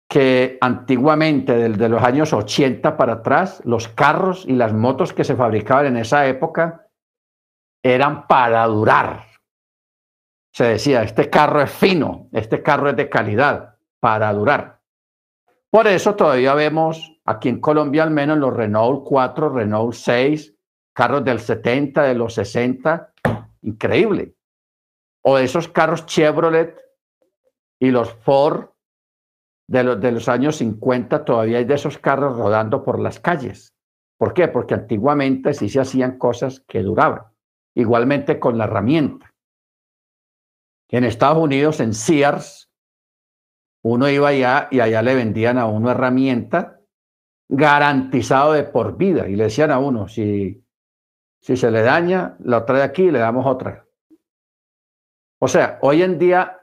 [0.07, 5.35] que antiguamente, desde los años 80 para atrás, los carros y las motos que se
[5.35, 6.87] fabricaban en esa época
[7.83, 9.25] eran para durar.
[10.53, 14.79] Se decía, este carro es fino, este carro es de calidad para durar.
[15.69, 20.55] Por eso todavía vemos aquí en Colombia al menos los Renault 4, Renault 6,
[20.93, 23.13] carros del 70, de los 60,
[23.63, 24.35] increíble.
[25.21, 26.79] O esos carros Chevrolet
[27.79, 28.69] y los Ford
[29.67, 33.73] de los, de los años 50, todavía hay de esos carros rodando por las calles.
[34.17, 34.47] ¿Por qué?
[34.47, 37.23] Porque antiguamente sí se hacían cosas que duraban.
[37.75, 39.33] Igualmente con la herramienta.
[40.89, 42.69] En Estados Unidos, en Sears,
[43.83, 46.79] uno iba allá y allá le vendían a uno herramienta
[47.49, 49.27] garantizado de por vida.
[49.27, 50.63] Y le decían a uno, si,
[51.41, 53.85] si se le daña, la trae aquí y le damos otra.
[55.39, 56.54] O sea, hoy en día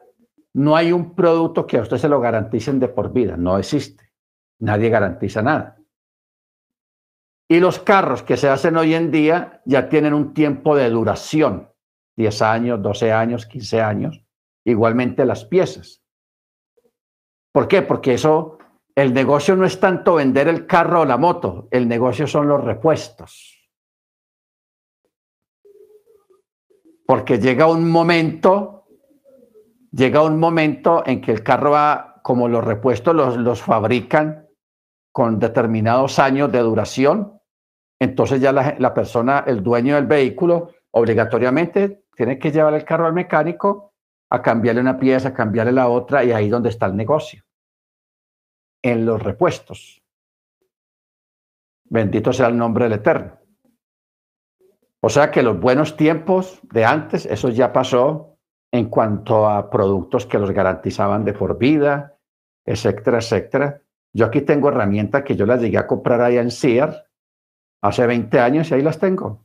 [0.54, 3.36] no hay un producto que a usted se lo garanticen de por vida.
[3.36, 4.12] No existe.
[4.60, 5.78] Nadie garantiza nada.
[7.48, 11.70] Y los carros que se hacen hoy en día ya tienen un tiempo de duración.
[12.16, 14.24] 10 años, 12 años, 15 años.
[14.64, 16.02] Igualmente las piezas.
[17.52, 17.82] ¿Por qué?
[17.82, 18.58] Porque eso,
[18.94, 22.62] el negocio no es tanto vender el carro o la moto, el negocio son los
[22.62, 23.58] repuestos.
[27.06, 28.81] Porque llega un momento,
[29.92, 34.48] llega un momento en que el carro va, como los repuestos los, los fabrican
[35.12, 37.38] con determinados años de duración,
[38.00, 43.06] entonces ya la, la persona, el dueño del vehículo, obligatoriamente tiene que llevar el carro
[43.06, 43.92] al mecánico
[44.30, 47.44] a cambiarle una pieza, a cambiarle la otra, y ahí donde está el negocio,
[48.82, 50.02] en los repuestos.
[51.84, 53.38] Bendito sea el nombre del Eterno.
[55.00, 58.31] O sea que los buenos tiempos de antes, eso ya pasó
[58.72, 62.18] en cuanto a productos que los garantizaban de por vida,
[62.64, 63.82] etcétera, etcétera.
[64.14, 67.04] Yo aquí tengo herramientas que yo las llegué a comprar allá en Sears
[67.82, 69.44] hace 20 años y ahí las tengo.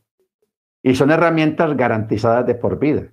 [0.81, 3.11] Y son herramientas garantizadas de por vida.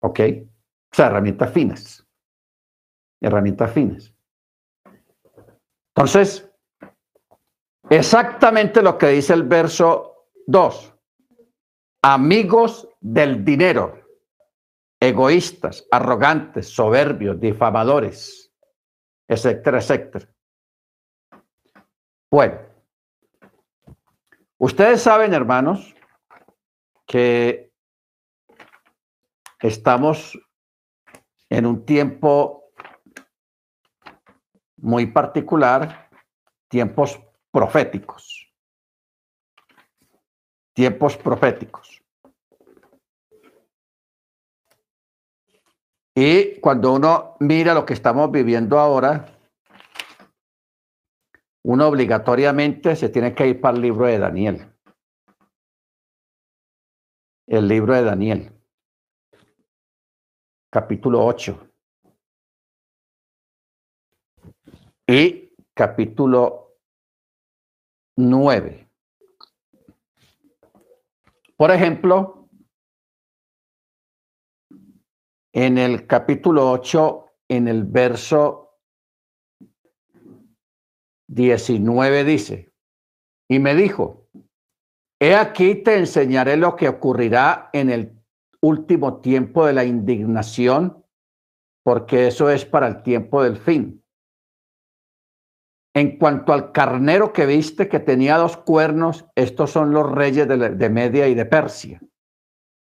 [0.00, 0.20] ¿Ok?
[0.20, 2.06] O sea, herramientas finas.
[3.20, 4.14] Herramientas finas.
[5.94, 6.50] Entonces,
[7.90, 10.91] exactamente lo que dice el verso 2.
[12.04, 14.00] Amigos del dinero,
[14.98, 18.52] egoístas, arrogantes, soberbios, difamadores,
[19.28, 20.28] etcétera, etcétera.
[22.28, 22.58] Bueno,
[24.58, 25.94] ustedes saben, hermanos,
[27.06, 27.72] que
[29.60, 30.36] estamos
[31.50, 32.72] en un tiempo
[34.78, 36.10] muy particular,
[36.68, 37.20] tiempos
[37.52, 38.41] proféticos.
[40.74, 42.02] Tiempos proféticos.
[46.14, 49.26] Y cuando uno mira lo que estamos viviendo ahora,
[51.64, 54.72] uno obligatoriamente se tiene que ir para el libro de Daniel.
[57.46, 58.62] El libro de Daniel
[60.72, 61.68] capítulo 8
[65.06, 66.78] y capítulo
[68.16, 68.88] 9.
[71.56, 72.48] Por ejemplo,
[75.52, 78.78] en el capítulo 8, en el verso
[81.28, 82.72] 19 dice,
[83.48, 84.28] y me dijo,
[85.20, 88.22] he aquí te enseñaré lo que ocurrirá en el
[88.60, 91.04] último tiempo de la indignación,
[91.84, 94.01] porque eso es para el tiempo del fin.
[95.94, 100.90] En cuanto al carnero que viste que tenía dos cuernos, estos son los reyes de,
[100.90, 102.00] Media y de Persia.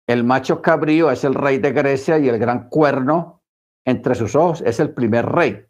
[0.07, 3.43] El macho cabrío es el rey de Grecia y el gran cuerno
[3.85, 5.63] entre sus ojos es el primer rey.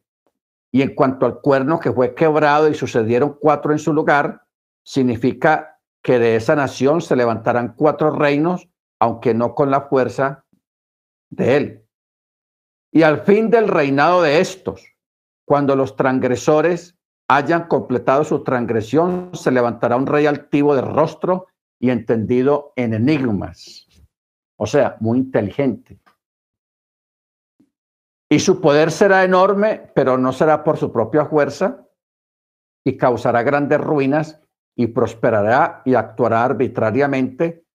[0.72, 4.44] Y en cuanto al cuerno que fue quebrado y sucedieron cuatro en su lugar,
[4.84, 8.70] significa que de esa nación se levantarán cuatro reinos
[9.00, 10.46] aunque no con la fuerza
[11.30, 11.86] de él.
[12.92, 14.84] Y al fin del reinado de estos,
[15.46, 16.97] cuando los transgresores
[17.30, 21.48] hayan completado su transgresión, se levantará un rey altivo de rostro
[21.80, 23.88] y entendido en enigmas.
[24.58, 26.00] O sea, muy inteligente.
[28.30, 31.86] Y su poder será enorme, pero no será por su propia fuerza,
[32.86, 34.42] y causará grandes ruinas,
[34.78, 37.66] y prosperará y actuará arbitrariamente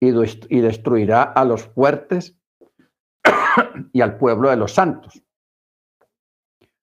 [0.00, 2.38] y, destruirá a los fuertes
[3.92, 5.23] y al pueblo de los santos.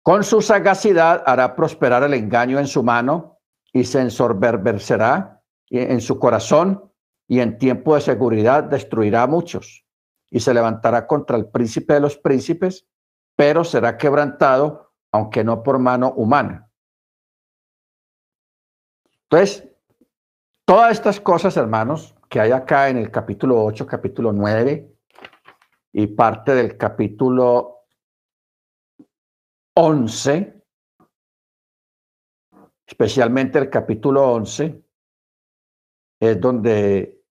[0.03, 3.39] Con su sagacidad hará prosperar el engaño en su mano
[3.71, 6.91] y se ensorbercerá en su corazón
[7.25, 9.85] y en tiempo de seguridad destruirá a muchos
[10.29, 12.85] y se levantará contra el príncipe de los príncipes,
[13.35, 16.69] pero será quebrantado, aunque no por mano humana.
[19.29, 19.69] Entonces,
[20.65, 24.91] todas estas cosas, hermanos, que hay acá en el capítulo 8, capítulo 9
[25.93, 27.82] y parte del capítulo
[29.75, 30.63] 11,
[32.85, 34.83] especialmente el capítulo 11,
[36.19, 37.23] es donde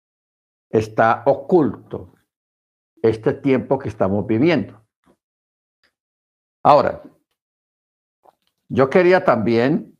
[0.68, 2.14] está oculto
[3.00, 4.84] este tiempo que estamos viviendo.
[6.64, 7.02] Ahora,
[8.68, 9.98] yo quería también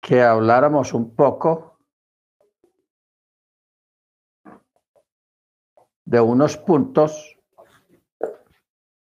[0.00, 1.71] que habláramos un poco
[6.12, 7.38] de unos puntos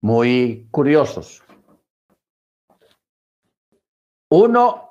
[0.02, 1.42] muy curiosos.
[4.28, 4.90] Uno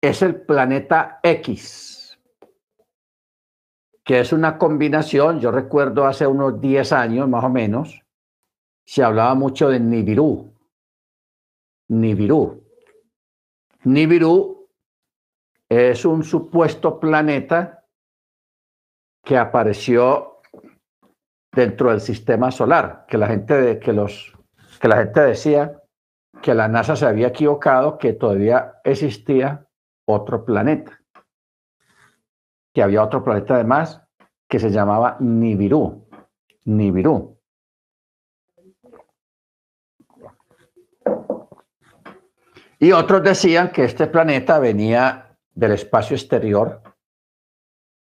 [0.00, 2.16] es el planeta X,
[4.04, 8.00] que es una combinación, yo recuerdo hace unos 10 años más o menos,
[8.86, 10.54] se hablaba mucho de Nibiru.
[11.88, 12.62] Nibiru.
[13.82, 14.68] Nibiru
[15.68, 17.84] es un supuesto planeta
[19.24, 20.31] que apareció
[21.52, 24.32] dentro del sistema solar, que la gente, que los,
[24.80, 25.78] que la gente decía
[26.40, 29.66] que la NASA se había equivocado, que todavía existía
[30.06, 31.00] otro planeta,
[32.74, 34.02] que había otro planeta además
[34.48, 36.08] que se llamaba Nibiru.
[36.64, 37.38] Nibiru.
[42.78, 46.82] Y otros decían que este planeta venía del espacio exterior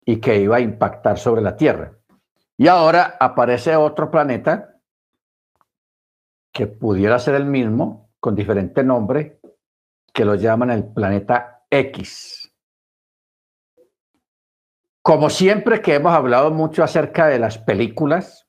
[0.03, 1.97] y que iba a impactar sobre la Tierra.
[2.57, 4.79] Y ahora aparece otro planeta
[6.51, 9.39] que pudiera ser el mismo, con diferente nombre,
[10.11, 12.51] que lo llaman el planeta X.
[15.03, 18.47] Como siempre que hemos hablado mucho acerca de las películas,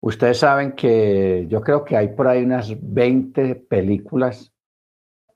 [0.00, 4.52] ustedes saben que yo creo que hay por ahí unas 20 películas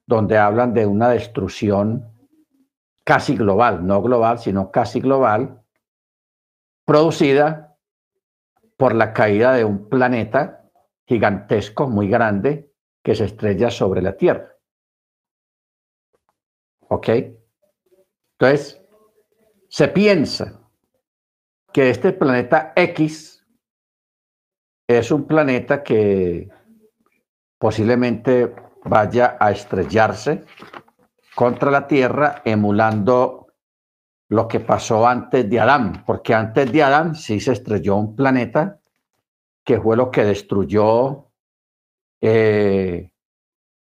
[0.06, 2.12] donde hablan de una destrucción
[3.04, 5.64] casi global, no global, sino casi global,
[6.84, 7.69] producida
[8.80, 10.64] por la caída de un planeta
[11.06, 12.72] gigantesco, muy grande,
[13.04, 14.56] que se estrella sobre la Tierra.
[16.88, 17.08] ¿Ok?
[18.38, 18.82] Entonces,
[19.68, 20.66] se piensa
[21.74, 23.46] que este planeta X
[24.88, 26.48] es un planeta que
[27.58, 28.54] posiblemente
[28.86, 30.46] vaya a estrellarse
[31.34, 33.39] contra la Tierra emulando
[34.30, 38.80] lo que pasó antes de Adán, porque antes de Adán sí se estrelló un planeta
[39.64, 41.32] que fue lo que destruyó
[42.20, 43.10] eh,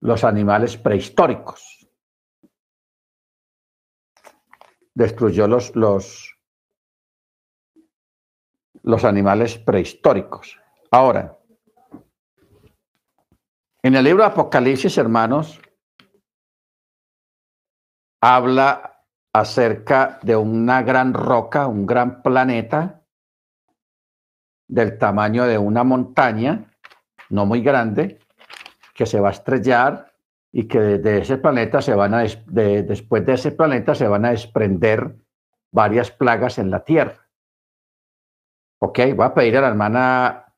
[0.01, 1.86] los animales prehistóricos.
[4.95, 6.34] Destruyó los, los,
[8.82, 10.59] los animales prehistóricos.
[10.91, 11.38] Ahora,
[13.82, 15.61] en el libro de Apocalipsis, hermanos,
[18.22, 18.89] habla
[19.32, 23.02] acerca de una gran roca, un gran planeta
[24.68, 26.64] del tamaño de una montaña,
[27.28, 28.18] no muy grande,
[28.94, 30.12] que se va a estrellar
[30.52, 34.30] y que de ese planeta se van a, después de ese planeta se van a
[34.30, 35.16] desprender
[35.72, 37.28] varias plagas en la Tierra.
[38.80, 40.54] Ok, voy a pedir a la hermana,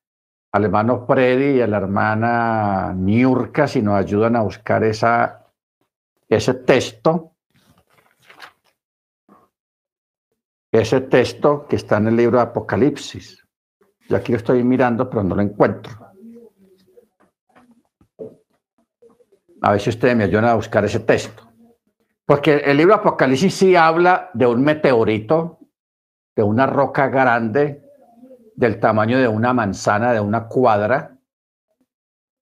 [0.53, 5.47] al hermano Freddy y a la hermana Niurka si nos ayudan a buscar esa,
[6.29, 7.32] ese texto
[10.73, 13.47] ese texto que está en el libro de Apocalipsis.
[14.09, 15.93] Yo aquí lo estoy mirando, pero no lo encuentro.
[19.61, 21.47] A ver si ustedes me ayudan a buscar ese texto.
[22.25, 25.59] Porque el libro Apocalipsis sí habla de un meteorito,
[26.35, 27.83] de una roca grande,
[28.57, 31.19] del tamaño de una manzana, de una cuadra,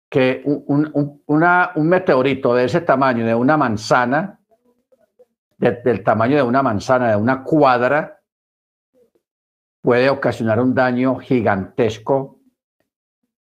[0.09, 4.38] que un, un meteorito de ese tamaño, de una manzana,
[5.59, 8.21] del tamaño de una manzana, de una cuadra,
[9.81, 12.39] puede ocasionar un daño gigantesco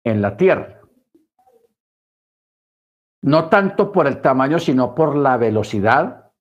[0.04, 0.82] en la Tierra.
[3.24, 6.32] No tanto por el tamaño, sino por la velocidad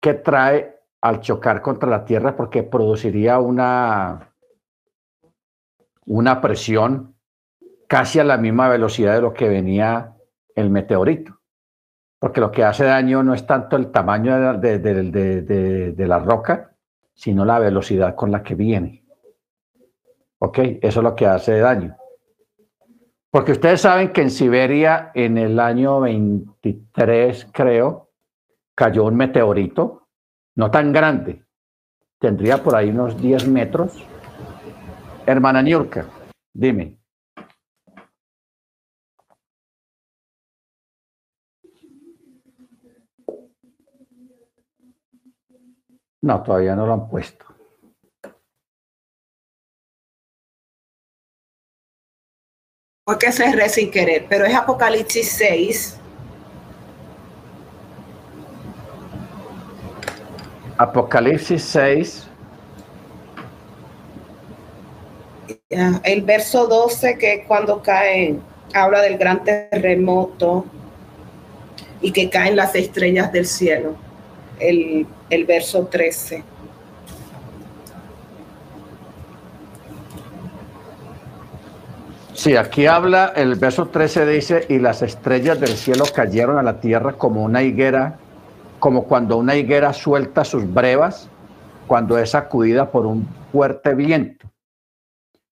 [0.00, 4.32] que trae al chocar contra la Tierra, porque produciría una,
[6.06, 7.16] una presión
[7.88, 10.14] casi a la misma velocidad de lo que venía
[10.54, 11.37] el meteorito
[12.18, 16.72] porque lo que hace daño no es tanto el tamaño de, la roca,
[17.14, 19.04] sino la velocidad con la que viene.
[20.40, 20.58] ¿Ok?
[20.82, 21.96] Eso es lo que hace daño.
[23.30, 28.10] Porque ustedes saben que en Siberia en el año 23, creo,
[28.74, 30.08] cayó un meteorito,
[30.56, 31.44] no tan grande,
[32.18, 34.04] tendría por ahí unos 10 metros.
[35.26, 36.06] Hermana Niurka,
[36.52, 36.97] dime.
[46.20, 47.46] No, todavía no lo han puesto.
[53.06, 55.98] Fue que cerré sin querer, pero es Apocalipsis 6.
[60.76, 62.28] Apocalipsis 6.
[65.70, 68.38] El verso 12, que es cuando cae,
[68.74, 70.66] habla del gran terremoto
[72.00, 73.96] y que caen las estrellas del cielo.
[74.58, 76.44] El, el verso 13.
[82.34, 86.80] Sí, aquí habla, el verso 13 dice, y las estrellas del cielo cayeron a la
[86.80, 88.18] tierra como una higuera,
[88.78, 91.28] como cuando una higuera suelta sus brevas,
[91.88, 94.46] cuando es sacudida por un fuerte viento.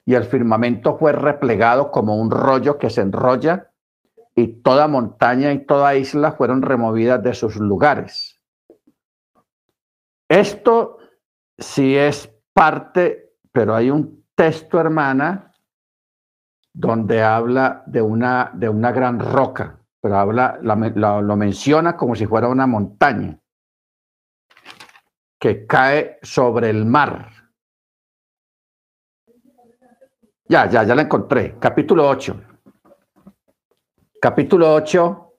[0.05, 3.73] Y el firmamento fue replegado como un rollo que se enrolla,
[4.37, 8.36] y toda montaña y toda isla fueron removidas de sus lugares.
[10.29, 10.99] Esto
[11.57, 15.53] sí es parte, pero hay un texto, hermana,
[16.73, 22.49] donde habla de una, de una gran roca, pero habla, lo menciona como si fuera
[22.49, 23.39] una montaña
[25.39, 27.31] que cae sobre el mar.
[30.49, 31.59] Ya, ya, ya la encontré.
[31.59, 32.41] Capítulo 8.
[34.21, 35.35] Capítulo 8,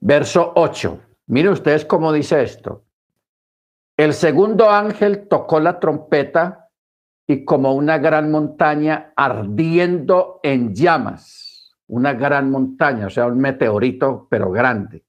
[0.00, 1.00] verso 8.
[1.26, 2.83] Miren ustedes cómo dice esto.
[3.96, 6.68] El segundo ángel tocó la trompeta
[7.28, 14.26] y como una gran montaña ardiendo en llamas, una gran montaña, o sea, un meteorito,
[14.28, 15.04] pero grande.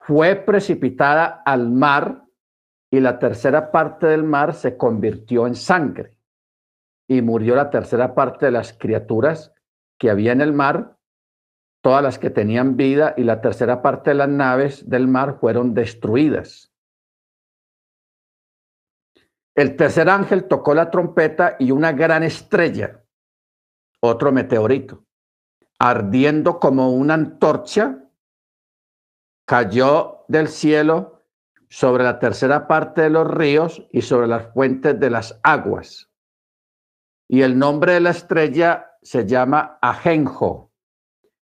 [0.00, 2.24] Fue precipitada al mar
[2.90, 6.16] y la tercera parte del mar se convirtió en sangre
[7.06, 9.54] y murió la tercera parte de las criaturas
[9.98, 10.96] que había en el mar,
[11.80, 15.74] todas las que tenían vida y la tercera parte de las naves del mar fueron
[15.74, 16.69] destruidas.
[19.60, 23.04] El tercer ángel tocó la trompeta y una gran estrella,
[24.00, 25.04] otro meteorito,
[25.78, 28.08] ardiendo como una antorcha,
[29.44, 31.26] cayó del cielo
[31.68, 36.08] sobre la tercera parte de los ríos y sobre las fuentes de las aguas.
[37.28, 40.72] Y el nombre de la estrella se llama Ajenjo.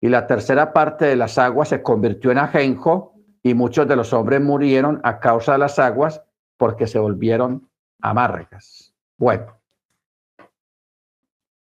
[0.01, 4.13] Y la tercera parte de las aguas se convirtió en Ajenjo y muchos de los
[4.13, 6.23] hombres murieron a causa de las aguas
[6.57, 7.66] porque se volvieron
[8.01, 8.95] amargas.
[9.19, 9.59] Bueno.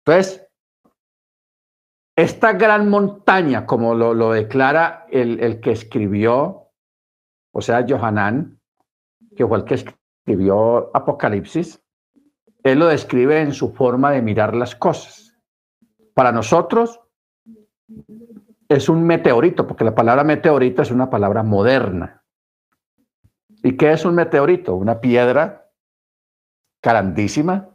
[0.04, 0.46] Entonces,
[2.16, 6.70] esta gran montaña, como lo, declara el, el, que escribió,
[7.52, 8.60] o sea, Johanán,
[9.36, 11.82] que fue el que escribió Apocalipsis,
[12.62, 15.38] él lo describe en su forma de mirar las cosas.
[16.14, 17.00] Para nosotros
[18.68, 22.22] es un meteorito, porque la palabra meteorito es una palabra moderna.
[23.62, 24.74] ¿Y qué es un meteorito?
[24.74, 25.59] Una piedra
[26.82, 27.68] grandísima.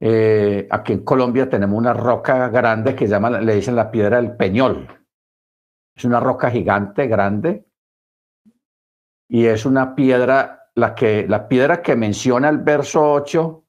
[0.00, 4.36] Eh, aquí en Colombia tenemos una roca grande que llama, le dicen la piedra del
[4.36, 4.86] Peñol.
[5.96, 7.66] Es una roca gigante, grande.
[9.28, 13.64] Y es una piedra, la, que, la piedra que menciona el verso 8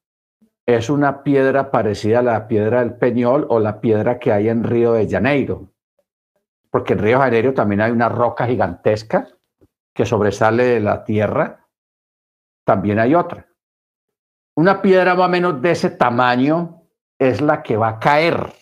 [0.65, 4.63] es una piedra parecida a la piedra del Peñol o la piedra que hay en
[4.63, 5.69] Río de Janeiro.
[6.71, 9.27] Porque en Río de Janeiro también hay una roca gigantesca
[9.93, 11.64] que sobresale de la tierra
[12.66, 13.47] también hay otra.
[14.55, 16.82] Una piedra más o menos de ese tamaño
[17.20, 18.53] es la que va a caer,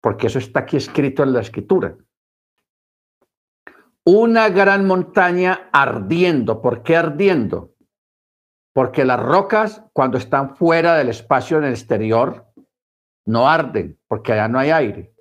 [0.00, 1.96] porque eso está aquí escrito en la escritura.
[4.04, 6.62] Una gran montaña ardiendo.
[6.62, 7.74] ¿Por qué ardiendo?
[8.72, 12.46] Porque las rocas, cuando están fuera del espacio en el exterior,
[13.26, 15.14] no arden, porque allá no hay aire.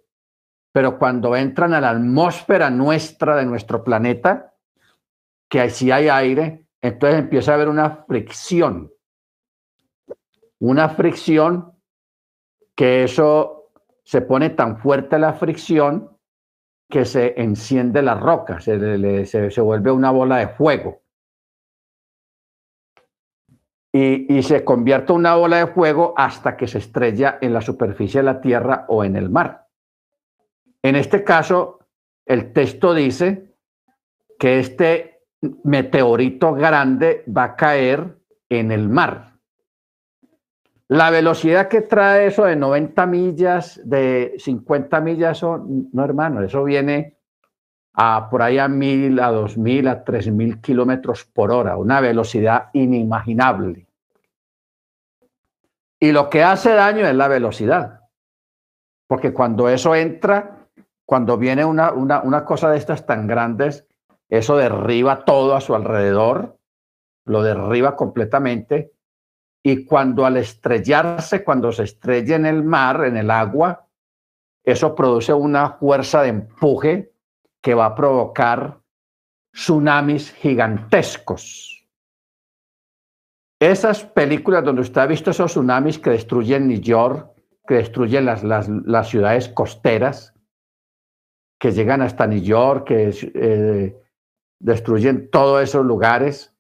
[0.71, 4.53] Pero cuando entran a la atmósfera nuestra de nuestro planeta,
[5.49, 8.91] que sí hay aire, entonces empieza a haber una fricción.
[10.59, 11.73] Una fricción
[12.75, 13.71] que eso
[14.03, 16.17] se pone tan fuerte la fricción
[16.89, 21.03] que se enciende la roca, se, se, vuelve una bola de fuego.
[23.91, 27.61] Y, y, se convierte en una bola de fuego hasta que se estrella en la
[27.61, 29.67] superficie de la tierra o en el mar.
[30.81, 31.79] En este caso,
[32.25, 33.55] el texto dice
[34.39, 38.17] que este meteorito grande va a caer
[38.49, 39.33] en el mar.
[40.87, 46.63] La velocidad que trae eso de 90 millas, de 50 millas, eso, no hermano, eso
[46.63, 47.19] viene
[47.93, 51.99] a por ahí a mil, a dos mil, a tres mil kilómetros por hora, una
[51.99, 53.87] velocidad inimaginable.
[55.99, 58.01] Y lo que hace daño es la velocidad,
[59.05, 60.65] porque cuando eso entra,
[61.05, 63.85] cuando viene una, una, una cosa de estas tan grandes,
[64.29, 66.57] eso derriba todo a su alrededor,
[67.25, 68.93] lo derriba completamente
[69.63, 73.87] y cuando al estrellarse, cuando se estrella en el mar, en el agua,
[74.63, 77.13] eso produce una fuerza de empuje
[77.61, 78.79] que va a provocar
[79.51, 81.87] tsunamis gigantescos.
[83.59, 87.29] Esas películas donde usted ha visto esos tsunamis que destruyen New York,
[87.67, 90.33] que destruyen las, las, ciudades costeras,
[91.59, 93.95] que llegan hasta New York, que eh,
[94.59, 96.53] destruyen todos esos lugares,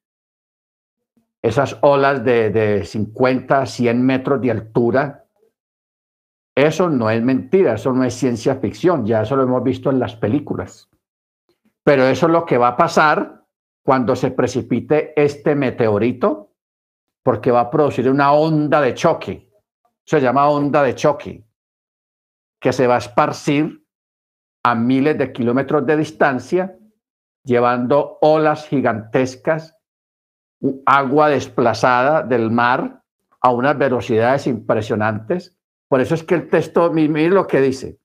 [1.41, 5.25] esas olas de, de 50, 100 metros de altura,
[6.55, 9.99] eso no es mentira, eso no es ciencia ficción, ya eso lo hemos visto en
[9.99, 10.89] las películas.
[11.83, 13.45] Pero eso es lo que va a pasar
[13.83, 16.51] cuando se precipite este meteorito,
[17.23, 19.49] porque va a producir una onda de choque.
[20.05, 21.45] Se llama onda de choque,
[22.59, 23.85] que se va a esparcir
[24.63, 26.77] a miles de kilómetros de distancia,
[27.49, 29.75] llevando olas gigantescas,
[30.85, 33.03] agua desplazada del mar
[33.41, 37.99] a unas velocidades impresionantes por eso es que el texto, mire lo que dice.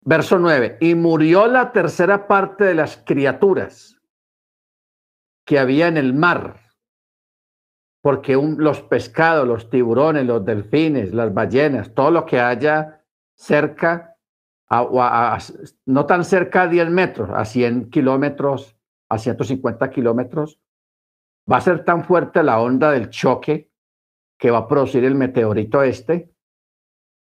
[0.00, 4.00] Verso 9, y murió la tercera parte de las criaturas
[5.46, 6.60] que había en el mar,
[8.02, 13.02] porque los pescados, los tiburones, los delfines, las ballenas, todo lo que haya
[13.34, 14.13] cerca,
[15.86, 18.76] no tan cerca a 10 metros, a 100 kilómetros,
[19.08, 20.60] a 150 kilómetros,
[21.50, 23.70] va a ser tan fuerte la onda del choque
[24.38, 26.34] que va a producir el meteorito este,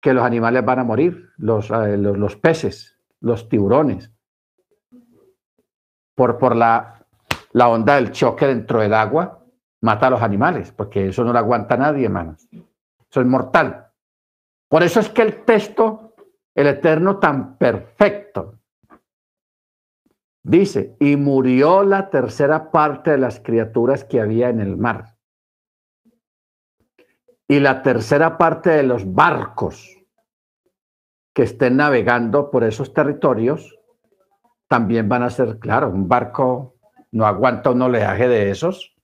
[0.01, 4.12] que los animales van a morir, los, eh, los, peces, los tiburones,
[6.14, 7.07] por, por la,
[7.53, 9.44] la onda del choque dentro del agua,
[9.82, 12.48] mata a los animales, porque eso no lo aguanta nadie, hermanos.
[12.53, 13.88] Eso es mortal.
[14.68, 16.09] Por eso es que el texto,
[16.55, 18.59] el Eterno tan perfecto,
[20.42, 25.16] dice, y murió la tercera parte de las criaturas que había en el mar
[27.51, 29.98] y la tercera parte de los barcos
[31.34, 33.76] que estén navegando por esos territorios
[34.68, 36.76] también van a ser, claro, un barco
[37.11, 38.94] no aguanta un oleaje de esos.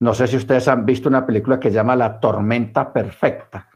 [0.00, 3.70] No sé si ustedes han visto una película que se llama La tormenta perfecta.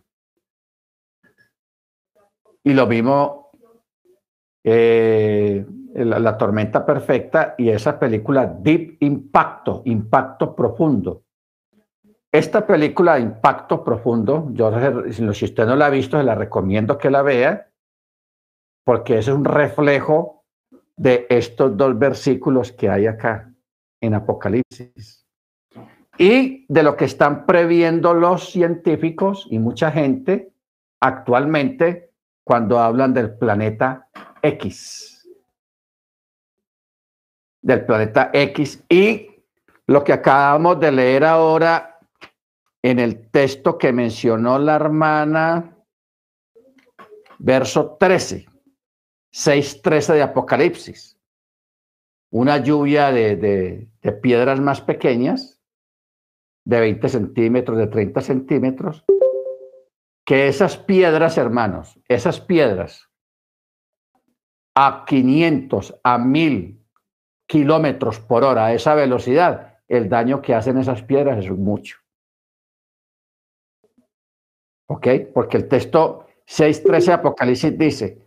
[2.64, 3.46] Y lo vimos,
[4.64, 11.22] eh, la, tormenta perfecta y esa película Deep Impacto, Impacto Profundo
[12.32, 14.72] esta película impacto profundo, yo
[15.10, 17.70] si usted no la ha visto, se la recomiendo que la vea,
[18.84, 20.42] porque es un reflejo
[20.96, 23.52] de estos dos versículos que hay acá
[24.00, 25.26] en Apocalipsis.
[26.16, 30.52] Y de lo que están previendo los científicos y mucha gente
[31.00, 32.11] actualmente
[32.44, 34.08] cuando hablan del planeta
[34.42, 35.28] X.
[37.60, 38.84] Del planeta X.
[38.88, 39.28] Y
[39.86, 41.98] lo que acabamos de leer ahora
[42.82, 45.76] en el texto que mencionó la hermana,
[47.38, 48.46] verso 13,
[49.32, 51.18] 6.13 de Apocalipsis.
[52.30, 53.88] Una lluvia de,
[54.22, 55.60] piedras más pequeñas,
[56.64, 59.04] de 20 centímetros, de 30 centímetros,
[60.24, 63.10] que esas piedras, hermanos, esas piedras
[64.74, 66.80] a 500, a 1000
[67.46, 71.98] kilómetros por hora, a esa velocidad, el daño que hacen esas piedras es mucho.
[74.88, 75.06] ¿Ok?
[75.34, 78.26] Porque el texto 6.13 de Apocalipsis dice,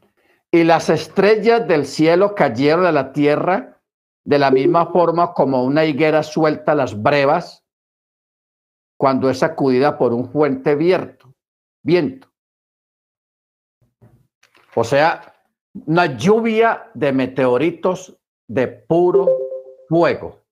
[0.51, 3.81] y las estrellas del cielo cayeron a la tierra
[4.23, 7.63] de la misma forma como una higuera suelta las brevas
[8.97, 11.24] cuando es sacudida por un fuente viento.
[11.85, 12.27] Viento.
[14.73, 15.35] O sea,
[15.85, 18.17] una lluvia de meteoritos
[18.47, 19.27] de puro
[19.87, 20.43] fuego.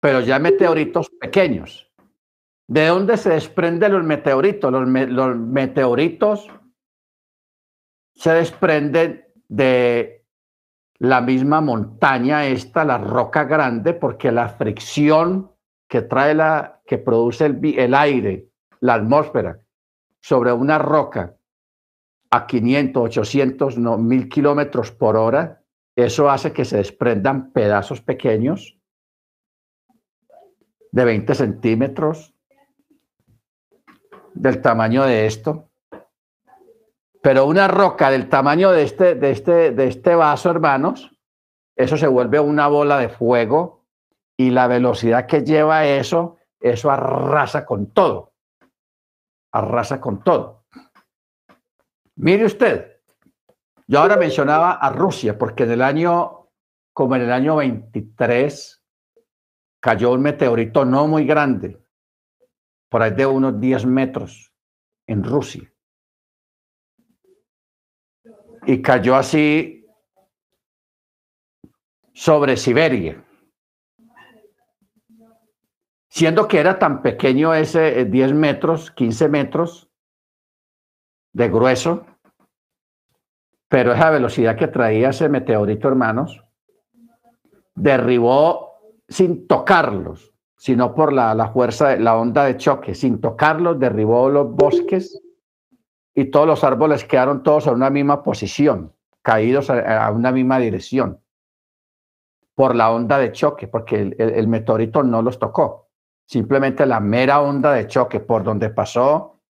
[0.00, 1.90] Pero ya meteoritos pequeños.
[2.68, 4.70] ¿De dónde se desprenden los meteoritos?
[4.70, 6.48] Los, meteoritos
[8.14, 10.24] se desprenden de
[10.98, 15.50] la misma montaña esta, la roca grande, porque la fricción
[15.88, 18.50] que trae la, que produce el, el aire,
[18.80, 19.60] la atmósfera,
[20.20, 21.36] sobre una roca
[22.30, 25.62] a 500, 800, no, 1000 kilómetros por hora,
[25.94, 28.78] eso hace que se desprendan pedazos pequeños
[30.92, 32.34] de 20 centímetros,
[34.34, 35.70] del tamaño de esto,
[37.22, 41.10] pero una roca del tamaño de este, de este, de este vaso, hermanos,
[41.74, 43.84] eso se vuelve una bola de fuego
[44.36, 48.32] y la velocidad que lleva eso, eso arrasa con todo.
[49.56, 50.66] Arrasa con todo.
[52.16, 53.00] Mire usted,
[53.86, 56.50] yo ahora mencionaba a Rusia porque en el año,
[56.92, 58.84] como en el año 23,
[59.80, 61.82] cayó un meteorito no muy grande,
[62.90, 64.52] por ahí de unos 10 metros,
[65.06, 65.72] en Rusia.
[68.66, 69.86] Y cayó así
[72.12, 73.25] sobre Siberia.
[76.16, 79.90] Siendo que era tan pequeño ese 10 eh, metros, 15 metros
[81.34, 82.06] de grueso,
[83.68, 86.42] pero esa velocidad que traía ese meteorito, hermanos,
[87.74, 94.30] derribó sin tocarlos, sino por la, fuerza, de la onda de choque, sin tocarlos, derribó
[94.30, 95.20] los bosques
[96.14, 101.20] y todos los árboles quedaron todos en una misma posición, caídos a, una misma dirección,
[102.54, 105.85] por la onda de choque, porque el meteorito no los tocó,
[106.26, 109.40] simplemente la mera onda de choque por donde pasó,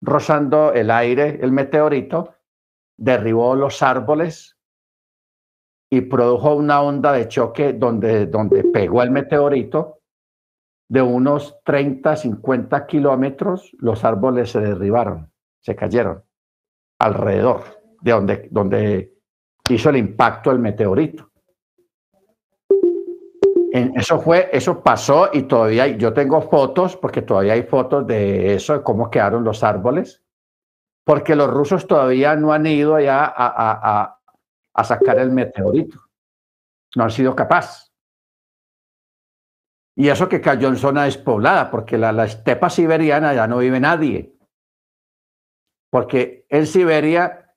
[0.00, 2.34] rozando el aire, el meteorito,
[2.96, 4.56] derribó los árboles
[5.90, 10.02] y produjo una onda de choque donde, donde pegó el meteorito
[10.88, 16.24] de unos 30, 50 kilómetros, los árboles se derribaron, se cayeron
[16.98, 17.62] alrededor
[18.02, 19.14] de donde, donde
[19.68, 21.29] hizo el impacto el meteorito.
[23.72, 28.74] Eso fue, eso pasó y todavía yo tengo fotos, porque todavía hay fotos de eso,
[28.74, 30.24] de cómo quedaron los árboles,
[31.04, 34.16] porque los rusos todavía no han ido allá a,
[34.84, 35.98] sacar el meteorito.
[36.96, 37.92] No han sido capaces.
[39.96, 43.78] Y eso que cayó en zona despoblada, porque la, la estepa siberiana ya no vive
[43.78, 44.34] nadie.
[45.90, 47.54] Porque en Siberia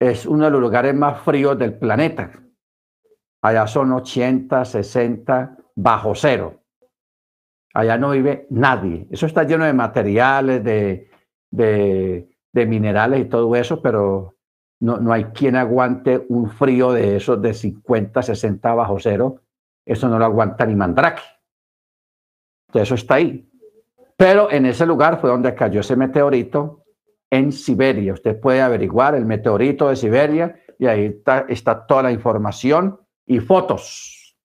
[0.00, 2.49] es uno de los lugares más fríos del planeta.
[3.42, 6.60] Allá son 80, 60, bajo cero.
[7.72, 9.06] Allá no vive nadie.
[9.10, 11.08] Eso está lleno de materiales, de,
[11.50, 14.36] de, minerales y todo eso, pero
[14.80, 19.40] no, no hay quien aguante un frío de esos de 50, 60 bajo cero.
[19.86, 21.22] Eso no lo aguanta ni Mandrake.
[22.68, 23.48] Entonces eso está ahí.
[24.16, 26.84] Pero en ese lugar fue donde cayó ese meteorito
[27.30, 28.12] en Siberia.
[28.12, 33.00] Usted puede averiguar el meteorito de Siberia y ahí está toda la información
[33.30, 34.36] y fotos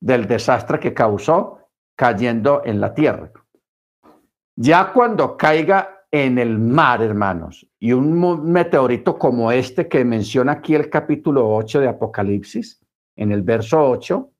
[0.00, 3.30] del desastre que causó cayendo en la Tierra.
[4.56, 7.68] Ya cuando caiga en el mar, hermanos.
[7.78, 12.80] Y un meteorito como este que menciona aquí el capítulo 8 de Apocalipsis,
[13.16, 14.30] en el verso 8,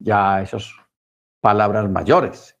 [0.00, 0.68] ya esas
[1.40, 2.58] palabras mayores.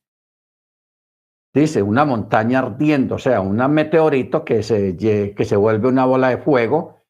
[1.52, 6.28] Dice, una montaña ardiendo, o sea, un meteorito que se, que se vuelve una bola
[6.28, 7.00] de fuego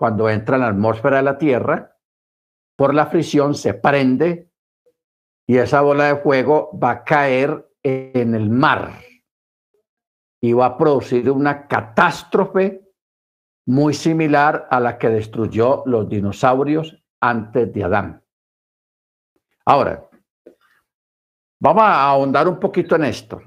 [0.00, 1.89] cuando entra en la atmósfera de la Tierra,
[2.80, 4.50] por la fricción se prende
[5.46, 8.94] y esa bola de fuego va a caer en el mar
[10.40, 12.80] y va a producir una catástrofe
[13.66, 18.24] muy similar a la que destruyó los dinosaurios antes de Adán.
[19.66, 20.08] Ahora,
[21.60, 23.42] vamos a ahondar un poquito en esto.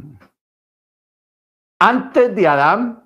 [1.80, 3.04] Antes de Adán,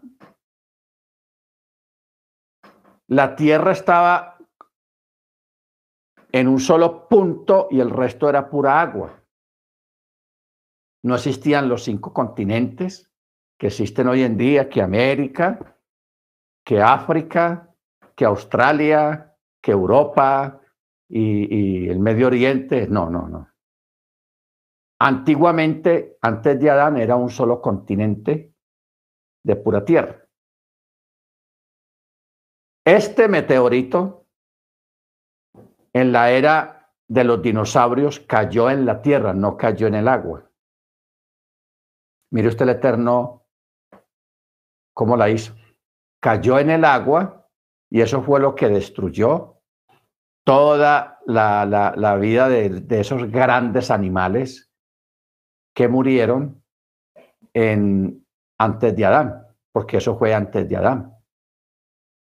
[3.07, 4.36] la tierra estaba
[6.31, 9.23] en un solo punto y el resto era pura agua.
[11.03, 13.09] No existían los cinco continentes,
[13.57, 15.77] que existen hoy en día, que América,
[16.63, 17.73] que África,
[18.15, 20.61] que Australia, que Europa
[21.09, 22.87] y, el Medio Oriente.
[22.87, 23.49] No, no, no.
[24.99, 28.53] Antiguamente, antes de Adán, era un solo continente
[29.43, 30.25] de pura tierra.
[32.83, 34.26] Este meteorito,
[35.93, 40.49] en la era de los dinosaurios, cayó en la tierra, no cayó en el agua.
[42.31, 43.37] Mire usted el Eterno
[44.97, 45.53] ¿Cómo la hizo?
[46.19, 47.47] Cayó en el agua
[47.87, 49.61] y eso fue lo que destruyó
[50.43, 54.71] toda la, vida de, esos grandes animales
[55.75, 56.63] que murieron
[57.53, 58.25] en,
[58.57, 61.13] antes de Adán, porque eso fue antes de Adán.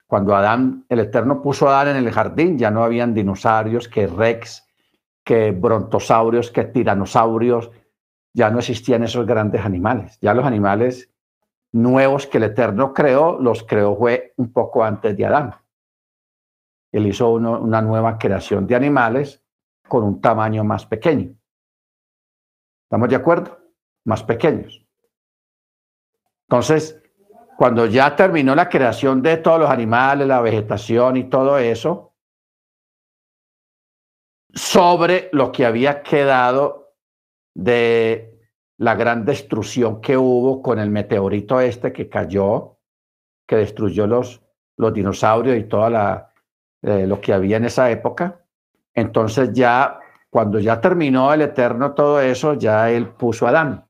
[0.07, 4.07] Cuando Adán, el Eterno puso a Adán en el jardín, ya no habían dinosaurios, que
[4.07, 4.65] rex,
[5.25, 7.71] que brontosaurios, que tiranosaurios,
[8.33, 10.19] ya no existían esos grandes animales.
[10.21, 11.11] Ya los animales
[11.73, 15.55] nuevos que el Eterno creó, los creó fue un poco antes de Adán.
[16.93, 19.43] Él hizo una nueva creación de animales
[19.89, 21.35] con un tamaño más pequeño.
[22.85, 23.59] ¿Estamos de acuerdo?
[24.05, 24.87] Más pequeños.
[26.49, 27.03] Entonces,
[27.57, 32.15] cuando ya terminó la creación de todos los animales, la vegetación y todo eso,
[34.53, 36.95] sobre lo que había quedado
[37.55, 38.37] de
[38.79, 42.79] la gran destrucción que hubo con el meteorito este que cayó,
[43.47, 44.43] que destruyó los,
[44.77, 46.33] los dinosaurios y toda la,
[46.83, 48.45] eh, lo que había en esa época.
[48.95, 49.99] Entonces ya
[50.29, 53.86] cuando ya terminó el Eterno todo eso, ya él puso a Adán.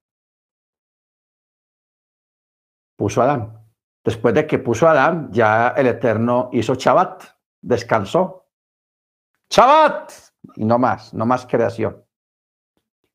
[2.97, 3.63] Puso a Adán.
[4.05, 7.25] Después de que puso a Adán, ya el Eterno hizo Shabbat,
[7.61, 8.47] descansó.
[9.51, 10.13] Shabbat,
[10.57, 12.05] y no más, no más creación.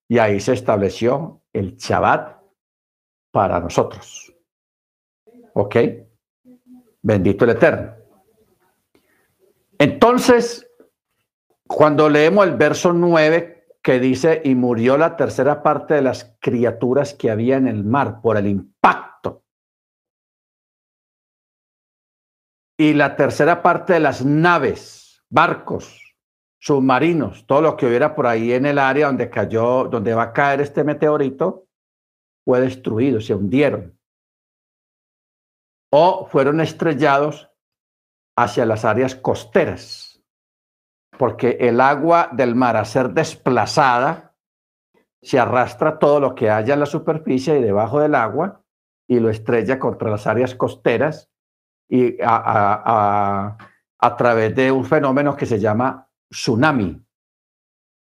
[0.07, 2.41] Y ahí se estableció el Shabbat
[3.32, 4.34] para nosotros.
[5.53, 5.75] ¿Ok?
[7.01, 7.95] Bendito el Eterno.
[9.77, 10.69] Entonces,
[11.65, 17.13] cuando leemos el verso 9 que dice, y murió la tercera parte de las criaturas
[17.13, 19.40] que había en el mar por el impacto.
[22.82, 26.15] Y la tercera parte de las naves, barcos,
[26.59, 30.34] submarinos, todo lo que hubiera por ahí en el área donde cayó, donde va a
[30.34, 31.67] caer este meteorito,
[32.43, 33.95] fue destruido, se hundieron.
[35.91, 37.51] O fueron estrellados
[38.36, 40.19] hacia las áreas costeras,
[41.19, 44.36] porque el agua del mar a ser desplazada
[45.21, 48.63] se arrastra todo lo que haya en la superficie y debajo del agua
[49.07, 51.30] y lo estrella contra las áreas costeras
[51.93, 53.57] y a,
[53.99, 57.05] a través de un fenómeno que se llama tsunami.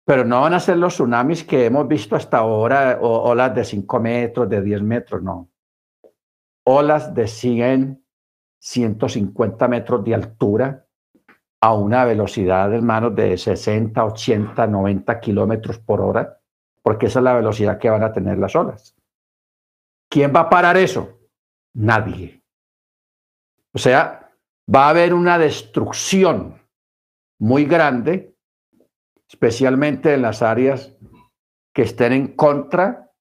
[0.05, 4.01] Pero no van a ser los tsunamis que hemos visto hasta ahora, olas de 5
[4.01, 5.51] metros, de 10 metros, no.
[6.65, 8.05] Olas de 100,
[8.59, 10.87] 150 metros de altura
[11.61, 16.41] a una velocidad, hermanos, de 60, 80, 90 kilómetros por hora,
[16.83, 18.95] porque esa es la velocidad que van a tener las olas.
[20.09, 21.19] ¿Quién va a parar eso?
[21.75, 22.38] Nadie.
[23.79, 24.35] O sea,
[24.75, 26.61] va a haber una destrucción
[27.39, 28.37] muy grande,
[29.29, 30.97] especialmente en las áreas
[31.73, 33.13] que estén en contra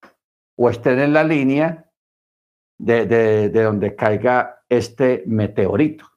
[0.57, 1.91] o estén en la línea
[2.79, 6.07] de, de, de donde caiga este meteorito.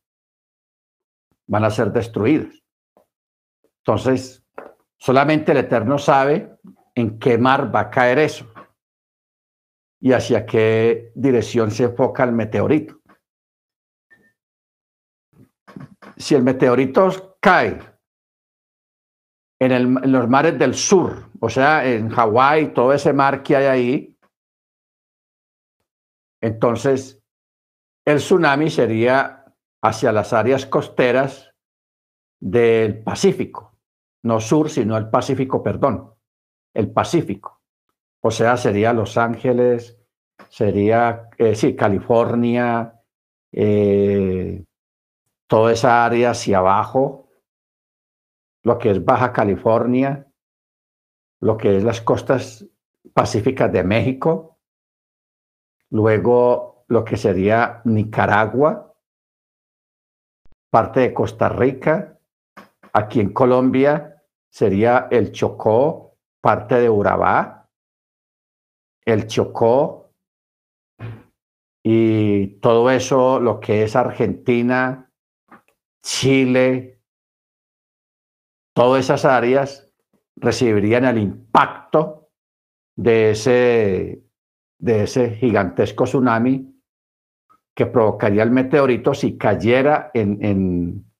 [1.46, 2.64] Van a ser destruidos.
[3.84, 4.42] Entonces,
[4.96, 6.56] solamente el Eterno sabe
[6.94, 8.50] en qué mar va a caer eso
[10.00, 12.99] y hacia qué dirección se enfoca el meteorito.
[16.20, 17.80] Si el meteorito cae
[19.58, 24.18] en, los mares del sur, o sea, en Hawái, todo ese mar que hay ahí,
[26.42, 27.22] entonces
[28.04, 29.46] el tsunami sería
[29.82, 31.54] hacia las áreas costeras
[32.38, 33.78] del Pacífico,
[34.22, 36.14] no sur, sino el Pacífico, perdón,
[36.74, 37.62] el Pacífico.
[38.22, 39.98] O sea, sería Los Ángeles,
[40.50, 43.00] sería, eh, sí, California,
[43.52, 44.64] eh,
[45.50, 47.28] toda esa área hacia abajo,
[48.62, 50.32] lo que es Baja California,
[51.40, 52.64] lo que es las costas
[53.12, 54.60] pacíficas de México,
[55.90, 58.94] luego lo que sería Nicaragua,
[60.70, 62.20] parte de Costa Rica,
[62.92, 64.22] aquí en Colombia
[64.52, 67.68] sería el Chocó, parte de Urabá,
[69.04, 70.12] el Chocó
[71.82, 75.09] y todo eso, lo que es Argentina,
[76.02, 77.02] Chile,
[78.74, 79.92] todas esas áreas
[80.36, 82.30] recibirían el impacto
[82.96, 84.24] de ese,
[84.78, 86.82] de ese gigantesco tsunami
[87.74, 91.12] que provocaría el meteorito si cayera en, en,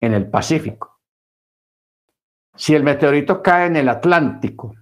[0.00, 1.00] en el Pacífico.
[2.54, 4.74] Si el meteorito cae en el Atlántico,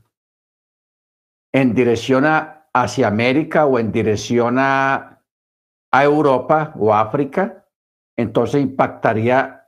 [1.52, 5.22] en dirección a, hacia América o en dirección a,
[5.90, 7.65] a Europa o África,
[8.16, 9.64] entonces impactaría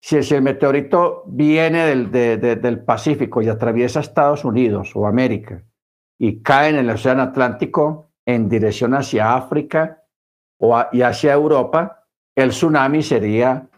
[0.00, 5.64] si, el meteorito viene del, de, de, del, Pacífico y atraviesa Estados Unidos o América
[6.18, 10.02] y cae en el Océano Atlántico en dirección hacia África
[10.58, 13.68] o y hacia Europa, el tsunami sería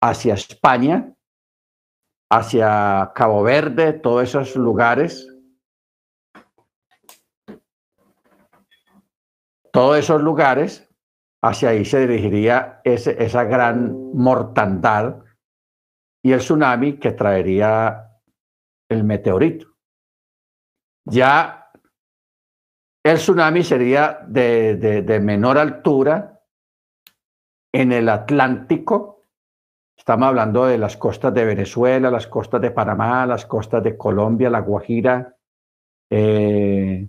[0.00, 1.14] hacia España,
[2.30, 5.26] hacia Cabo Verde, todos esos lugares.
[9.72, 10.89] Todos esos lugares,
[11.42, 15.16] hacia ahí se dirigiría esa gran mortandad
[16.22, 18.10] y el tsunami que traería
[18.90, 19.68] el meteorito.
[21.06, 21.60] Ya
[23.02, 26.42] el tsunami sería de, menor altura
[27.72, 29.24] en el Atlántico.
[29.96, 34.50] Estamos hablando de las costas de Venezuela, las costas de Panamá, las costas de Colombia,
[34.50, 35.34] la Guajira,
[36.10, 37.08] eh,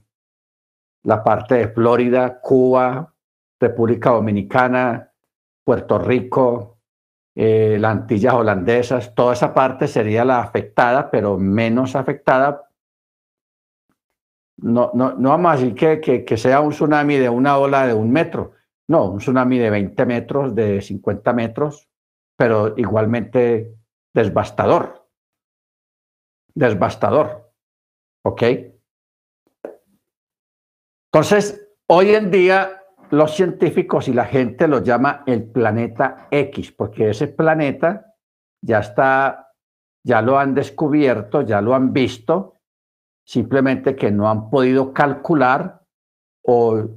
[1.04, 3.14] la parte de Florida, Cuba,
[3.62, 5.14] República Dominicana,
[5.64, 6.80] Puerto Rico,
[7.36, 12.68] eh, las Antillas holandesas, toda esa parte sería la afectada, pero menos afectada.
[14.57, 17.88] No, no, no vamos a decir que, que, que, sea un tsunami de una ola
[17.88, 18.53] de un metro,
[18.88, 21.88] no, un tsunami de 20 metros, de 50 metros,
[22.36, 23.76] pero igualmente
[24.14, 25.07] devastador.
[26.53, 27.51] devastador.
[28.24, 28.43] ¿Ok?
[31.14, 32.81] Entonces, hoy en día
[33.12, 38.16] los científicos y la gente lo llama el planeta X, porque ese planeta
[38.64, 39.53] ya está,
[40.05, 42.62] ya lo han descubierto, ya lo han visto,
[43.26, 45.86] simplemente que no han podido calcular
[46.43, 46.88] o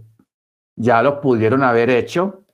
[0.77, 2.45] ya lo pudieron haber hecho,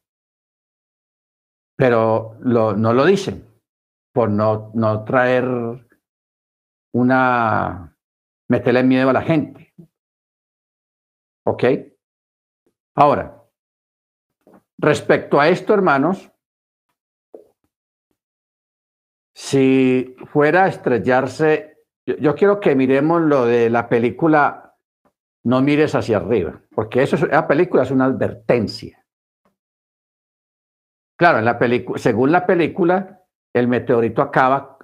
[1.76, 3.50] pero no lo dicen
[4.12, 5.44] por no, no traer
[6.92, 7.96] una,
[8.48, 9.72] meterle miedo a la gente.
[11.46, 11.64] ¿Ok?
[12.96, 13.39] Ahora,
[14.81, 16.31] respecto a esto, hermanos,
[19.35, 24.74] si fuera a estrellarse, yo, quiero que miremos lo de la película
[25.45, 29.03] No mires hacia arriba, porque eso es, la película es una advertencia.
[31.16, 31.59] Claro, en la
[31.97, 33.22] según la película,
[33.55, 34.78] el meteorito acaba,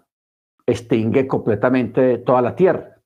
[0.66, 3.00] extingue completamente toda la Tierra.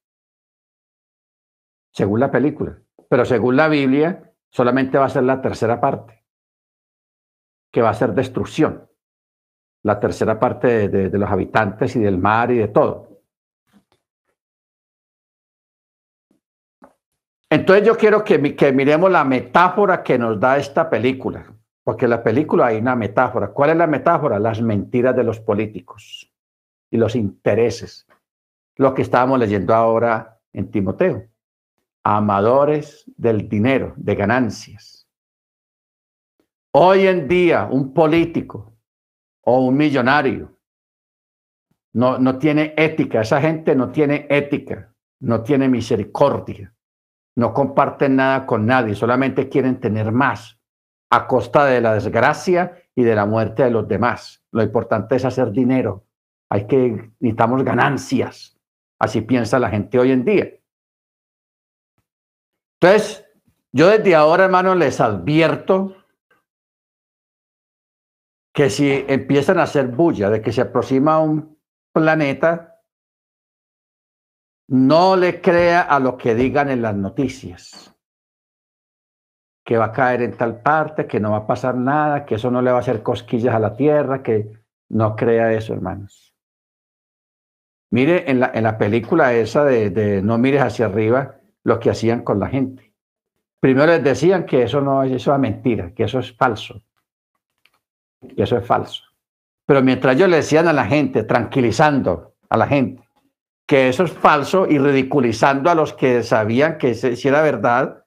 [1.93, 2.79] Según la película.
[3.09, 6.20] Pero según la Biblia, solamente va a ser la tercera parte,
[7.71, 8.89] que va a ser destrucción.
[9.83, 13.09] La tercera parte de, los habitantes y del mar y de todo.
[17.49, 21.47] Entonces yo quiero que, que miremos la metáfora que nos da esta película.
[21.83, 23.49] Porque en la película hay una metáfora.
[23.49, 24.39] ¿Cuál es la metáfora?
[24.39, 26.31] Las mentiras de los políticos
[26.91, 28.07] y los intereses.
[28.77, 31.27] Lo que estábamos leyendo ahora en Timoteo.
[32.05, 34.90] Amadores del dinero, de ganancias.
[36.73, 38.77] Hoy en día, un político
[39.43, 40.57] o un millonario
[41.93, 43.23] no, no tiene ética.
[43.23, 46.73] Esa gente no tiene ética, no tiene misericordia,
[47.37, 50.61] no comparten nada con nadie, solamente quieren tener más
[51.11, 54.45] a costa de la desgracia y de la muerte de los demás.
[54.53, 56.07] Lo importante es hacer dinero.
[56.49, 58.57] Hay que, necesitamos ganancias.
[58.99, 60.51] Así piensa la gente hoy en día.
[62.81, 63.27] Entonces,
[63.73, 65.97] yo desde ahora, hermano, les advierto
[68.61, 71.59] que si empiezan a hacer bulla de que se aproxima un
[71.95, 72.83] planeta,
[74.69, 77.97] no le crea a lo que digan en las noticias
[79.65, 82.51] que va a caer en tal parte, que no va a pasar nada, que eso
[82.51, 84.53] no le va a hacer cosquillas a la tierra, que
[84.91, 86.35] no crea eso, hermanos.
[87.91, 91.89] Mire en la, en la película esa de, de, No mires hacia arriba lo que
[91.89, 92.93] hacían con la gente.
[93.59, 96.83] Primero les decían que eso no eso es mentira, que eso es falso,
[98.21, 99.05] que eso es falso.
[99.67, 103.09] Pero mientras ellos le decían a la gente, tranquilizando a la gente,
[103.67, 108.05] que eso es falso y ridiculizando a los que sabían que si era verdad,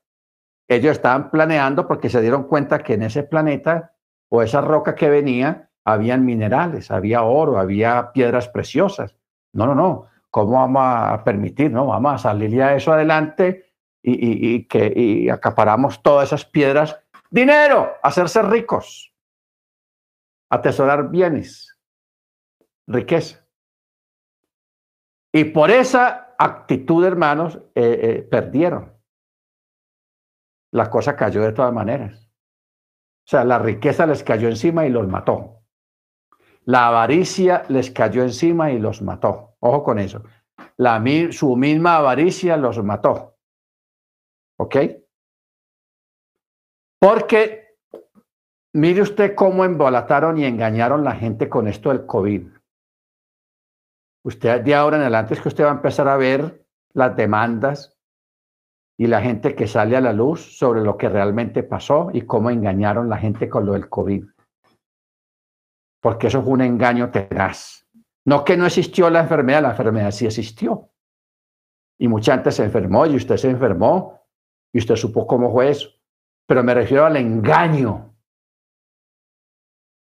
[0.67, 3.93] ellos estaban planeando porque se dieron cuenta que en ese planeta
[4.29, 9.15] o esa roca que venía, habían minerales, había oro, había piedras preciosas.
[9.53, 10.07] No, no, no.
[10.29, 11.71] ¿Cómo vamos a permitir?
[11.71, 16.99] No, vamos a salirle a eso adelante y, que y acaparamos todas esas piedras.
[17.29, 19.12] Dinero, hacerse ricos,
[20.53, 21.77] atesorar bienes,
[22.87, 23.47] riqueza.
[25.31, 28.93] Y por esa actitud, hermanos, eh, eh, perdieron
[30.71, 32.29] la cosa cayó de todas maneras.
[33.25, 35.63] O sea, la riqueza les cayó encima y los mató.
[36.65, 39.55] La avaricia les cayó encima y los mató.
[39.59, 40.23] Ojo con eso.
[40.77, 41.01] La,
[41.31, 43.37] su misma avaricia los mató.
[44.57, 44.75] ¿Ok?
[46.99, 47.62] Porque
[48.73, 52.47] mire usted cómo embolataron y engañaron la gente con esto del COVID.
[54.25, 57.97] Usted de ahora en adelante es que usted va a empezar a ver las demandas
[58.97, 62.49] y la gente que sale a la luz sobre lo que realmente pasó y cómo
[62.49, 64.25] engañaron la gente con lo del COVID.
[66.01, 67.87] Porque eso fue un engaño tenaz.
[68.25, 70.89] No que no existió la enfermedad, la enfermedad sí existió.
[71.99, 74.21] Y mucha gente se enfermó y usted se enfermó
[74.71, 75.89] y usted supo cómo fue eso.
[76.47, 78.12] Pero me refiero al engaño.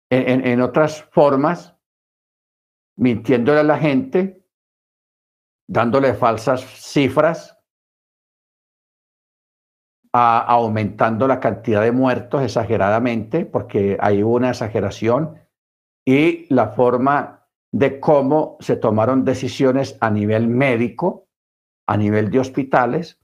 [0.09, 1.75] En, otras formas,
[2.95, 4.45] mintiéndole a la gente,
[5.67, 7.55] dándole falsas cifras
[10.17, 15.37] aumentando la cantidad de muertos exageradamente, porque hay una exageración,
[16.05, 21.27] y la forma de cómo se tomaron decisiones a nivel médico,
[21.87, 23.19] a nivel de hospitales,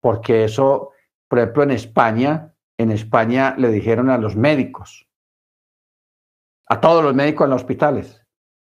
[0.00, 0.92] porque eso,
[1.28, 5.06] por ejemplo, en España, en España le dijeron a los médicos,
[6.70, 8.24] a todos los médicos en los hospitales,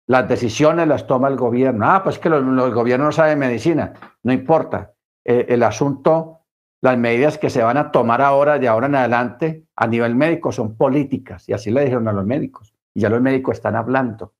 [0.07, 1.85] las decisiones las toma el gobierno.
[1.87, 4.93] Ah, pues que los, el gobierno no sabe medicina, no importa.
[5.23, 6.41] Eh, el asunto
[6.81, 10.51] las medidas que se van a tomar ahora, de ahora en adelante, a nivel médico,
[10.51, 11.47] son políticas.
[11.47, 12.73] Y así le dijeron a los médicos.
[12.93, 14.33] Y ya los médicos están hablando.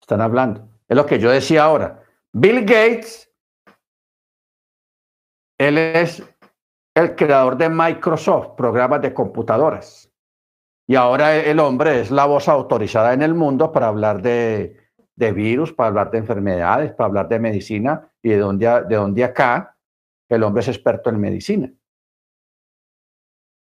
[0.00, 0.66] Están hablando.
[0.88, 2.02] Es lo que yo decía ahora.
[2.32, 3.30] Bill Gates,
[5.58, 6.22] él es
[6.94, 10.07] el creador de Microsoft, programas de computadoras.
[10.90, 14.74] Y ahora el hombre es la voz autorizada en el mundo para hablar de,
[15.16, 19.76] virus, para hablar de enfermedades, para hablar de medicina y de donde, de donde acá
[20.30, 21.70] el hombre es experto en medicina.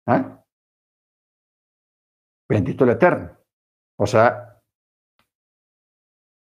[0.06, 0.44] ¿Ah?
[2.50, 3.30] Bendito el Eterno.
[3.98, 4.60] O sea,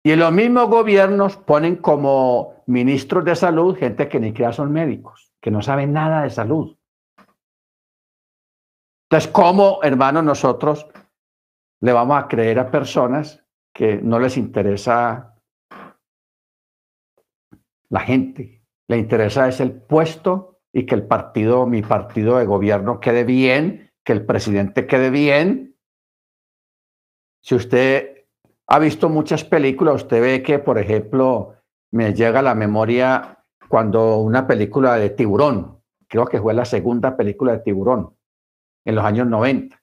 [0.04, 5.32] y los mismos gobiernos ponen como ministros de salud gente que ni siquiera son médicos,
[5.40, 6.75] que no saben nada de salud.
[9.16, 10.88] Entonces, ¿cómo, hermanos, nosotros
[11.80, 13.42] le vamos a creer a personas
[13.74, 15.40] que no les interesa
[17.88, 18.62] la gente?
[18.90, 23.90] Le interesa es el puesto y que el partido, mi partido de gobierno quede bien,
[24.04, 25.78] que el presidente quede bien.
[27.42, 28.26] Si usted
[28.68, 31.56] ha visto muchas películas, usted ve que, por ejemplo,
[31.92, 37.16] me llega a la memoria cuando una película de tiburón, creo que fue la segunda
[37.16, 38.15] película de tiburón,
[38.86, 39.82] en los años 90.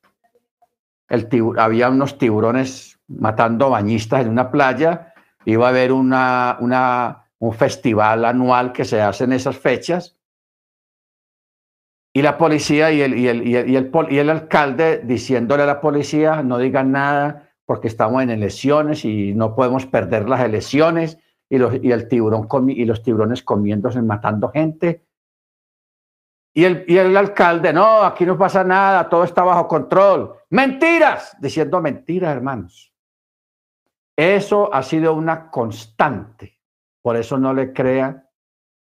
[1.09, 5.13] El había unos tiburones matando bañistas en una playa,
[5.45, 10.17] iba a haber una, una, un festival anual que se hace en esas fechas,
[12.15, 15.63] y la policía y el, y el, y el, y el, y el alcalde diciéndole
[15.63, 20.41] a la policía, no digan nada porque estamos en elecciones y no podemos perder las
[20.41, 21.19] elecciones,
[21.49, 25.05] y, los, y el tiburón y los tiburones comiéndose, matando gente,
[26.55, 30.35] y el, y el alcalde, no, aquí no pasa nada, todo está bajo control.
[30.51, 32.93] Mentiras, diciendo mentiras, hermanos.
[34.15, 36.61] Eso ha sido una constante.
[37.01, 38.29] Por eso no le crea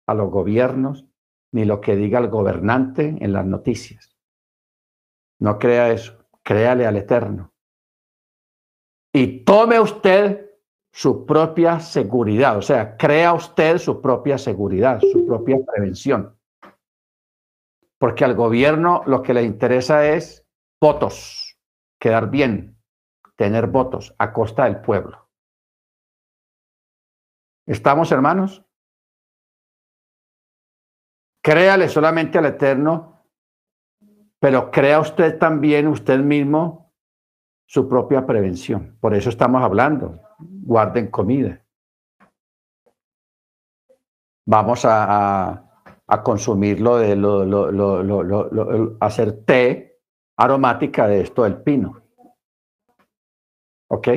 [0.06, 1.04] a los gobiernos
[1.52, 4.16] ni lo que diga el gobernante en las noticias.
[5.40, 7.52] No crea eso, créale al Eterno.
[9.12, 10.48] Y tome usted
[10.92, 16.37] su propia seguridad, o sea, crea usted su propia seguridad, su propia prevención
[17.98, 20.46] porque al gobierno lo que le interesa es
[20.80, 21.58] votos,
[22.00, 22.80] quedar bien,
[23.36, 25.28] tener votos a costa del pueblo.
[27.66, 28.64] ¿Estamos, hermanos?
[31.42, 33.24] Créale solamente al Eterno,
[34.40, 36.94] pero crea usted también, usted mismo,
[37.66, 38.96] su propia prevención.
[39.00, 40.20] Por eso estamos hablando.
[40.38, 41.62] Guarden comida.
[44.46, 45.67] Vamos a, a
[46.22, 50.00] consumirlo, de lo, lo, lo, hacer té
[50.38, 52.02] aromática de esto del pino.
[53.90, 54.08] ¿Ok?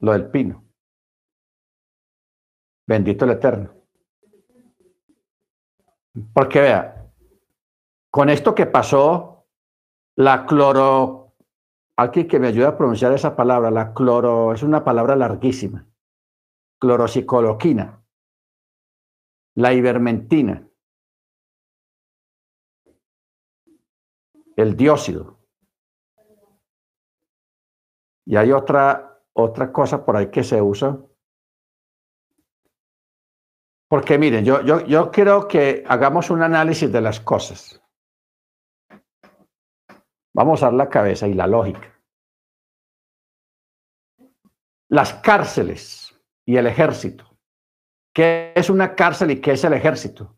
[0.00, 0.64] Lo del pino.
[2.86, 3.70] Bendito el Eterno.
[6.32, 7.12] Porque vea,
[8.10, 9.46] con esto que pasó,
[10.16, 11.36] la cloro,
[11.96, 15.86] aquí que me ayuda a pronunciar esa palabra, la cloro, es una palabra larguísima,
[16.80, 17.97] clorocicoloquina
[19.58, 20.64] la ivermentina,
[24.54, 25.36] el dióxido.
[28.24, 29.20] Y hay otra,
[29.72, 30.96] cosa por ahí que se usa.
[33.88, 37.82] Porque miren, yo, yo, yo quiero que hagamos un análisis de las cosas.
[40.34, 42.00] Vamos a dar la cabeza y la lógica.
[44.88, 46.14] Las cárceles
[46.46, 47.27] y el ejército
[48.12, 50.36] ¿Qué es una cárcel y qué es el ejército?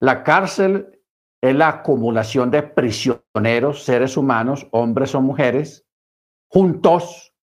[0.00, 1.02] La cárcel
[1.40, 5.86] es la acumulación de prisioneros, seres humanos, hombres o mujeres,
[6.48, 7.34] juntos,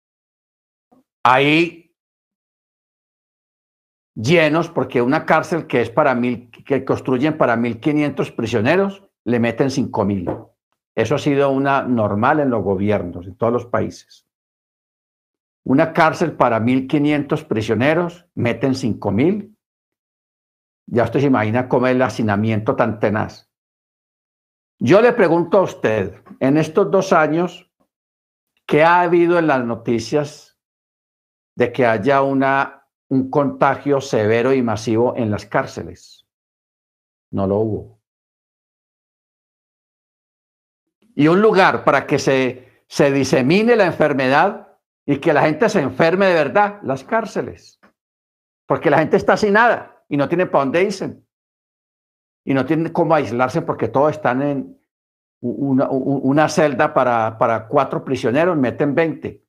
[1.24, 1.96] ahí
[4.16, 9.68] llenos, porque una cárcel que es para mil, que construyen para 1.500 prisioneros, le meten
[9.68, 10.50] 5.000.
[10.96, 14.28] Eso ha sido una normal en los gobiernos, en todos los países.
[15.64, 19.56] Una cárcel para 1.500 prisioneros, meten 5.000.
[20.88, 23.50] Ya usted se imagina cómo es el hacinamiento tan tenaz.
[24.80, 27.72] Yo le pregunto a usted, en estos dos años,
[28.66, 30.60] ¿qué ha habido en las noticias
[31.56, 36.26] de que haya una, un contagio severo y masivo en las cárceles?
[37.30, 38.02] No lo hubo.
[41.14, 44.71] Y un lugar para que se, se disemine la enfermedad
[45.06, 47.80] y que la gente se enferme de verdad, las cárceles.
[48.68, 51.22] Porque la gente está sin nada y no tiene para dónde irse.
[52.46, 54.82] Y no tiene cómo aislarse porque todos están en
[55.42, 59.44] una, celda para, cuatro prisioneros, meten 20.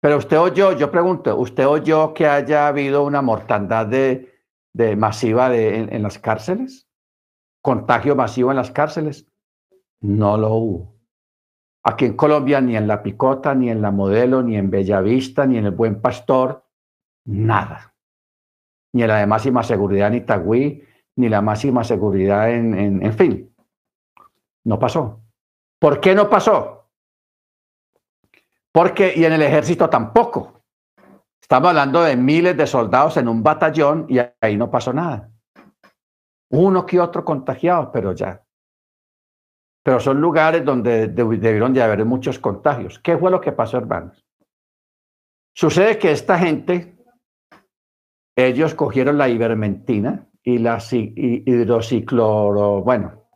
[0.00, 4.30] Pero usted oyó, yo pregunto, ¿usted oyó que haya habido una mortandad de,
[4.96, 6.88] masiva en las cárceles?
[7.62, 9.26] ¿Contagio masivo en las cárceles?
[10.00, 10.93] No lo hubo.
[11.86, 15.58] Aquí en Colombia, ni en La Picota, ni en La Modelo, ni en Bellavista, ni
[15.58, 16.64] en El Buen Pastor,
[17.26, 17.94] nada.
[18.94, 20.82] Ni en la de máxima seguridad en Itagüí,
[21.16, 23.54] ni la máxima seguridad en, en, en fin.
[24.64, 25.20] No pasó.
[25.78, 26.88] ¿Por qué no pasó?
[28.72, 30.62] Porque, y en el ejército tampoco.
[31.40, 35.30] Estamos hablando de miles de soldados en un batallón y ahí no pasó nada.
[36.50, 38.43] Uno que otro contagiado, pero ya.
[39.84, 42.98] Pero son lugares donde debieron de haber muchos contagios.
[42.98, 44.24] ¿Qué fue lo que pasó, hermanos?
[45.54, 46.96] Sucede que esta gente,
[48.34, 53.28] ellos cogieron la ivermentina y la hidrocicloro, bueno,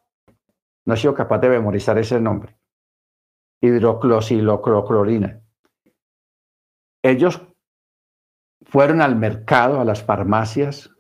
[0.87, 2.59] no he sido capaz de memorizar ese nombre.
[3.61, 5.43] Hidroclosiloclorina.
[7.03, 7.43] Ellos
[8.63, 10.91] fueron al mercado, a las farmacias,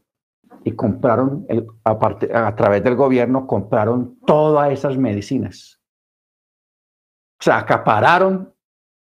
[0.64, 1.46] y compraron,
[1.84, 5.80] a, través del gobierno, compraron todas esas medicinas.
[7.40, 8.52] O sea, acapararon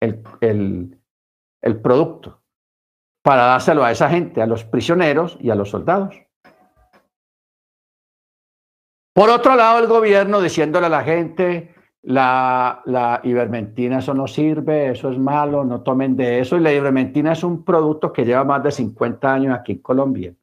[0.01, 1.01] el,
[1.83, 2.43] producto
[3.23, 6.15] para dárselo a esa gente, a los prisioneros y a los soldados.
[9.15, 15.11] Por otro lado, el gobierno diciéndole a la gente, la, la, eso no sirve, eso
[15.11, 16.57] es malo, no tomen de eso.
[16.57, 20.35] Y la ivermentina es un producto que lleva más de 50 años aquí en Colombia.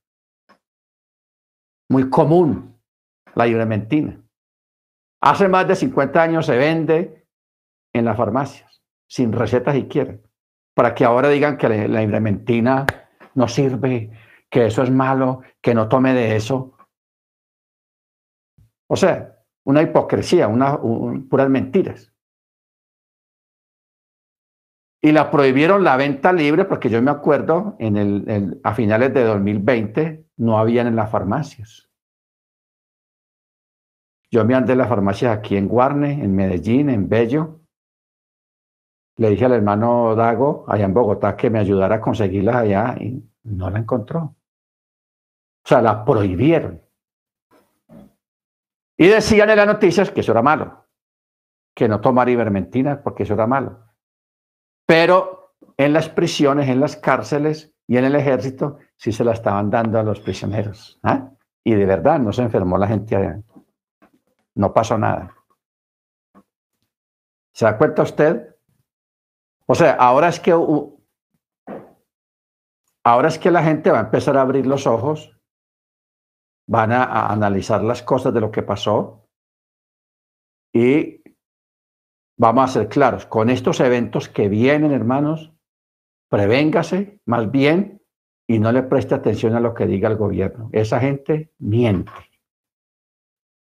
[1.90, 2.80] Muy común,
[3.36, 4.22] la ivermentina.
[5.22, 7.28] Hace más de 50 años se vende
[7.94, 10.18] en las farmacias, sin receta siquiera,
[10.74, 12.86] para que ahora digan que la, ivermentina
[13.34, 14.12] no sirve,
[14.50, 16.78] que eso es malo, que no tome de eso.
[18.88, 20.80] O sea, una hipocresía, una,
[21.30, 22.15] puras mentiras.
[25.06, 29.24] Y la prohibieron la venta libre porque yo me acuerdo, en el, a finales de
[29.24, 31.92] 2020 no habían en las farmacias.
[34.32, 37.60] Yo me andé en las farmacias aquí en Guarne, en Medellín, en Bello.
[39.18, 43.24] Le dije al hermano Dago, allá en Bogotá, que me ayudara a conseguirlas allá y
[43.44, 44.22] no la encontró.
[44.22, 44.36] O
[45.68, 46.82] sea, la prohibieron.
[48.98, 50.88] Y decían en las noticias que eso era malo,
[51.76, 53.86] que no tomar ivermectina porque eso era malo.
[54.86, 59.70] Pero en las prisiones, en las cárceles y en el ejército sí se la estaban
[59.70, 61.00] dando a los prisioneros.
[61.04, 61.32] ¿ah?
[61.64, 63.42] Y de verdad no se enfermó la gente allá.
[64.54, 65.36] No pasó nada.
[67.52, 68.56] ¿Se da cuenta usted?
[69.66, 70.52] O sea, ahora es que
[73.04, 75.36] ahora es que la gente va a empezar a abrir los ojos
[76.68, 79.28] van a, analizar las cosas de lo que pasó
[80.74, 81.22] y
[82.38, 85.52] vamos a ser claros, con estos eventos que vienen, hermanos,
[86.30, 88.02] prevéngase más bien
[88.48, 90.70] y no le preste atención a lo que diga el gobierno.
[90.72, 92.12] Esa gente miente.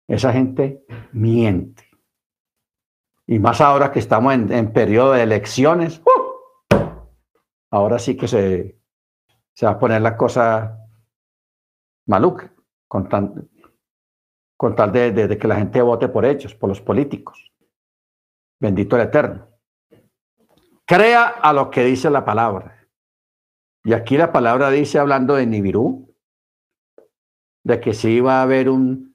[0.08, 1.84] Esa gente miente.
[3.26, 6.74] Y más ahora que estamos en, periodo de elecciones, ¡uh!
[7.70, 8.78] ahora sí que se,
[9.54, 10.78] se va a poner la cosa
[12.06, 12.52] maluca
[12.86, 13.08] con,
[14.56, 17.52] con tal de, que la gente vote por ellos, por los políticos.
[18.64, 19.46] Bendito el Eterno.
[20.86, 22.88] Crea a lo que dice la palabra.
[23.84, 26.16] Y aquí la palabra dice, hablando de Nibiru,
[27.62, 29.14] de que sí va a haber un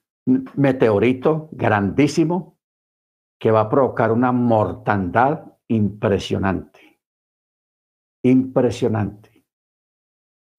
[0.54, 2.60] meteorito grandísimo
[3.40, 7.00] que va a provocar una mortandad impresionante.
[8.22, 9.44] Impresionante.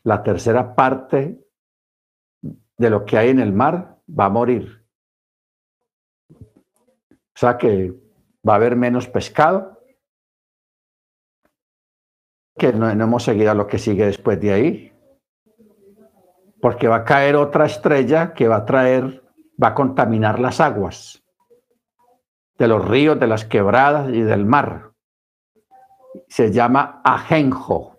[0.03, 1.47] La tercera parte
[2.41, 4.85] de lo que hay en el mar va a morir.
[6.30, 8.01] O sea que
[8.47, 9.81] va a haber menos pescado,
[12.57, 14.93] que no, hemos seguido a lo que sigue después de ahí,
[16.61, 19.23] porque va a caer otra estrella que va a traer,
[19.61, 21.23] va a contaminar las aguas
[22.57, 24.91] de los ríos, de las quebradas y del mar.
[26.27, 27.97] Se llama ajenjo.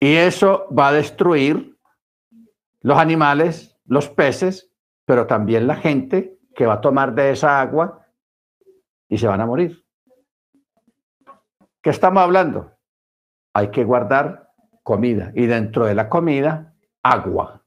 [0.00, 1.78] Y eso va a destruir
[2.80, 4.72] los animales, los peces,
[5.04, 8.03] pero también la gente que va a tomar de esa agua
[9.08, 9.84] y se van a morir.
[11.82, 12.72] ¿Qué estamos hablando?
[13.52, 14.52] Hay que guardar
[14.82, 17.62] comida y dentro de la comida, agua.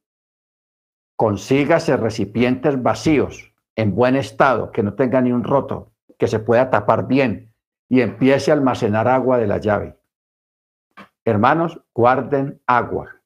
[1.16, 6.70] Consígase recipientes vacíos, en buen estado, que no tenga ni un roto, que se pueda
[6.70, 7.54] tapar bien
[7.90, 9.98] y empiece a almacenar agua de la llave.
[11.24, 13.18] Hermanos, guarden agua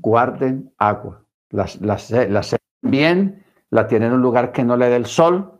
[0.00, 1.24] guarden agua.
[1.50, 5.59] Las, las, las bien, la tienen en un lugar que no le dé el sol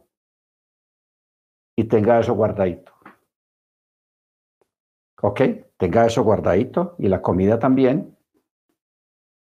[1.81, 2.93] y tenga eso guardadito.
[5.23, 5.41] ¿Ok?
[5.79, 8.19] Tenga eso guardadito y la comida también,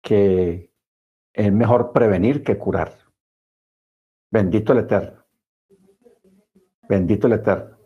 [0.02, 0.72] que
[1.34, 2.98] es mejor prevenir que curar.
[4.32, 5.24] Bendito el Eterno.
[6.90, 7.78] Bendito el Eterno.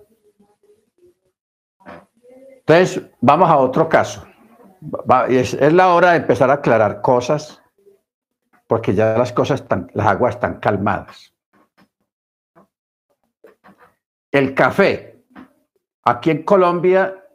[2.59, 4.25] Entonces, vamos a otro caso.
[5.27, 7.61] Es, es, la hora de empezar a aclarar cosas,
[8.67, 11.33] porque ya las cosas están, las aguas están calmadas.
[14.31, 15.25] El café.
[16.03, 17.25] Aquí en Colombia,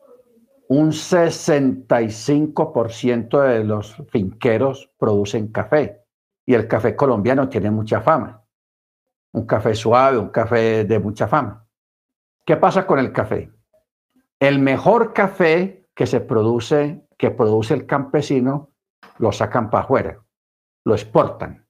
[0.69, 6.05] un 65% de los finqueros producen café
[6.47, 8.45] y el café colombiano tiene mucha fama.
[9.33, 11.67] Un café suave, un café de mucha fama.
[12.47, 13.51] ¿Qué pasa con el café?
[14.39, 18.71] El mejor café que se produce, que produce el campesino,
[19.19, 20.23] lo sacan para afuera,
[20.85, 21.64] lo exportan.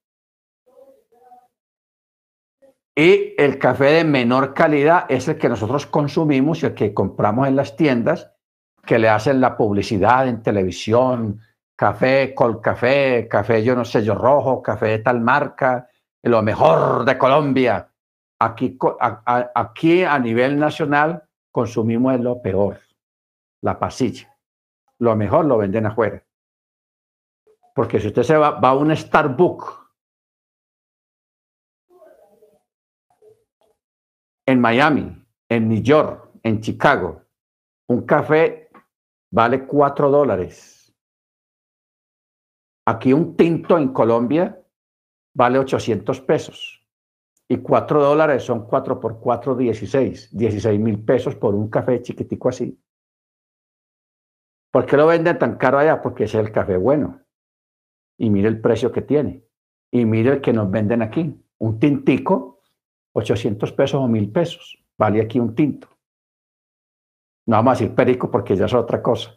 [2.96, 7.48] Y el café de menor calidad es el que nosotros consumimos y el que compramos
[7.48, 8.30] en las tiendas,
[8.86, 11.40] que le hacen la publicidad en televisión,
[11.74, 15.88] café col café, café yo no sé yo rojo, café de tal marca,
[16.22, 17.88] lo mejor de Colombia.
[18.38, 22.78] Aquí a, aquí a nivel nacional consumimos lo peor,
[23.62, 24.36] la pasilla.
[24.98, 26.22] Lo mejor lo venden afuera.
[27.74, 29.83] Porque si usted se va, va a un Starbucks
[34.46, 37.22] en Miami, en New York, en Chicago,
[37.88, 38.70] un café
[39.30, 40.94] vale cuatro dólares.
[42.86, 44.60] Aquí un tinto en Colombia
[45.34, 46.80] vale 800 pesos.
[47.48, 50.36] Y cuatro dólares son cuatro por cuatro, 16.
[50.36, 52.78] 16 mil pesos por un café chiquitico así.
[54.72, 56.00] ¿Por qué lo venden tan caro allá?
[56.00, 57.22] Porque es el café bueno.
[58.18, 59.44] Y mire el precio que tiene.
[59.92, 61.40] Y mire el que nos venden aquí.
[61.58, 62.53] Un tintico
[63.14, 64.78] 800 pesos o 1000 pesos.
[64.98, 65.88] Vale aquí un tinto.
[67.46, 69.36] No vamos a decir perico porque ya es otra cosa.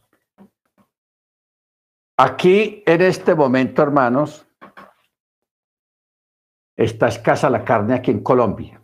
[2.20, 4.48] Aquí, en este momento, hermanos,
[6.76, 8.82] está escasa la carne aquí en Colombia.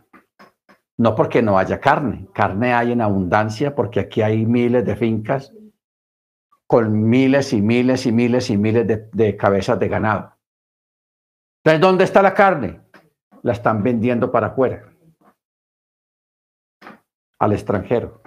[0.98, 5.52] No porque no haya carne, carne hay en abundancia porque aquí hay miles de fincas
[6.68, 10.38] con miles y miles y miles y miles de, de cabezas de ganado.
[11.64, 12.82] Entonces, ¿dónde está la carne?
[13.44, 14.91] La están vendiendo para afuera,
[17.40, 18.22] al extranjero.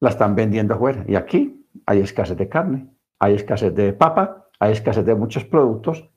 [0.00, 1.04] La están vendiendo afuera.
[1.06, 2.88] Y aquí hay escasez de carne,
[3.18, 6.10] hay escasez de papa, hay escasez de muchos productos,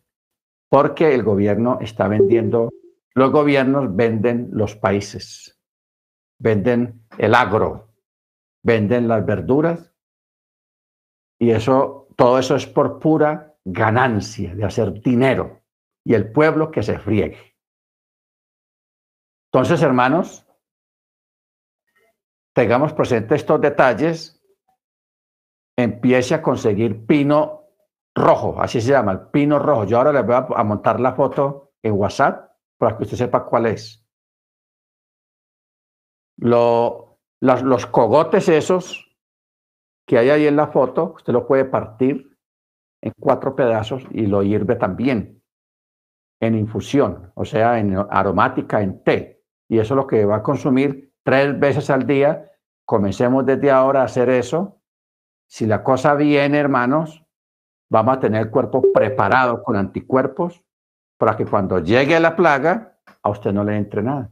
[0.69, 2.69] porque el gobierno está vendiendo,
[3.13, 5.59] los gobiernos venden los países,
[6.39, 7.93] venden el agro,
[8.63, 9.93] venden las verduras,
[11.37, 15.58] y eso, todo eso es por pura ganancia de hacer dinero
[16.09, 17.55] y el pueblo que se friegue.
[19.53, 20.43] Entonces, hermanos,
[22.55, 24.43] tengamos presente estos detalles,
[25.77, 27.67] empiece a conseguir pino
[28.15, 29.83] rojo, así se llama, el pino rojo.
[29.83, 33.67] Yo ahora les voy a, montar la foto en WhatsApp para que usted sepa cuál
[33.67, 34.03] es.
[36.37, 39.15] Lo, los cogotes esos
[40.07, 42.35] que hay ahí en la foto, usted lo puede partir
[42.99, 45.38] en cuatro pedazos y lo hierve también
[46.39, 49.43] en infusión, o sea, en aromática, en té.
[49.67, 52.51] Y eso es lo que va a consumir tres veces al día.
[52.85, 54.81] Comencemos desde ahora a hacer eso.
[55.47, 57.23] Si la cosa viene, hermanos,
[57.89, 60.63] vamos a tener el cuerpo preparado con anticuerpos
[61.17, 64.31] para que cuando llegue la plaga, a usted no le entre nada.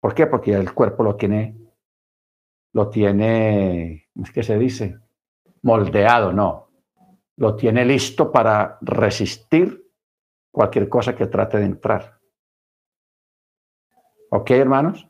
[0.00, 0.26] ¿Por qué?
[0.26, 1.56] Porque el cuerpo lo tiene,
[2.72, 5.00] lo tiene, es que se dice?
[5.62, 6.70] Moldeado, no.
[7.36, 9.85] Lo tiene listo para resistir
[10.56, 12.18] cualquier cosa que trate de entrar.
[14.30, 15.06] ¿Ok, hermanos?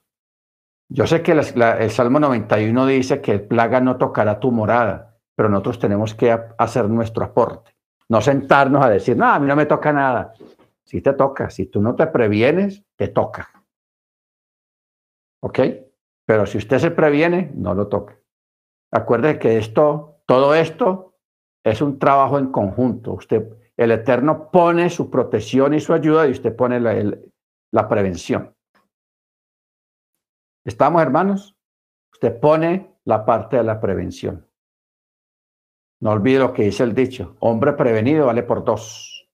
[0.89, 5.78] Yo sé que el Salmo 91 dice que plaga no tocará tu morada, pero nosotros
[5.78, 7.77] tenemos que hacer nuestro aporte.
[8.09, 10.32] No sentarnos a decir, no, a mí no me toca nada.
[10.82, 13.48] Si te toca, si tú no te previenes, te toca.
[15.44, 15.60] ¿Ok?
[16.24, 18.18] Pero si usted se previene, no lo toca.
[18.90, 21.14] Acuerde que esto, todo esto
[21.62, 23.12] es un trabajo en conjunto.
[23.12, 28.55] Usted el Eterno pone su protección y su ayuda y usted pone la, prevención.
[30.65, 31.55] ¿Estamos, hermanos?
[32.12, 34.48] Usted pone la parte de la prevención.
[36.01, 39.28] No olvide lo que dice el dicho, hombre prevenido vale por dos.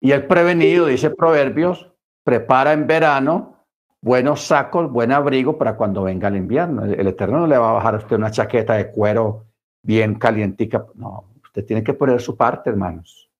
[0.00, 1.92] Y el prevenido, dice Proverbios,
[2.24, 3.66] prepara en verano
[4.00, 6.84] buenos sacos, buen abrigo para cuando venga el invierno.
[6.84, 9.46] El Eterno no le va a bajar a usted una chaqueta de cuero
[9.82, 10.84] bien calientica.
[10.94, 13.30] No, Usted tiene que poner su parte, hermanos.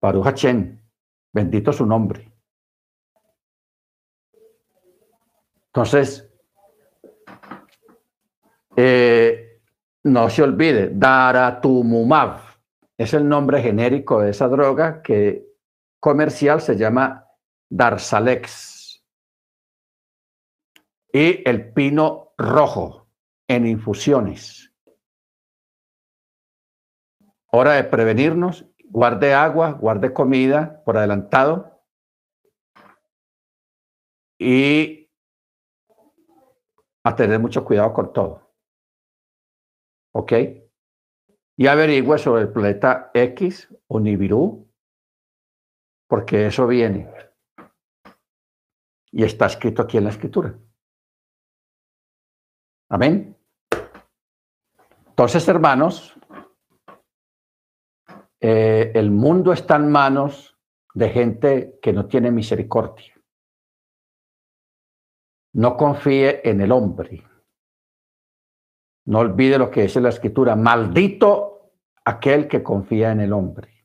[0.00, 0.80] Baruch Hachem,
[1.32, 2.32] bendito su nombre.
[5.66, 6.32] Entonces,
[8.76, 9.60] eh,
[10.04, 12.40] no se olvide, Daratumumab
[12.96, 15.48] es el nombre genérico de esa droga que
[15.98, 17.26] comercial se llama
[17.68, 19.04] Darzalex.
[21.12, 23.08] Y el pino rojo
[23.48, 24.72] en infusiones.
[27.50, 28.66] Hora de prevenirnos.
[28.84, 31.82] Guarde agua, guarde comida por adelantado.
[34.38, 35.10] Y
[37.04, 38.52] a tener mucho cuidado con todo.
[40.12, 40.32] ¿Ok?
[41.56, 44.68] Y averigüe sobre el planeta X o Nibiru,
[46.08, 47.08] porque eso viene.
[49.12, 50.58] Y está escrito aquí en la escritura.
[52.88, 53.36] Amén.
[55.08, 56.14] Entonces, hermanos,
[58.48, 60.56] eh, el mundo está en manos
[60.94, 63.12] de gente que no tiene misericordia.
[65.54, 67.24] No confíe en el hombre.
[69.06, 70.54] No olvide lo que dice la escritura.
[70.54, 71.72] Maldito
[72.04, 73.84] aquel que confía en el hombre.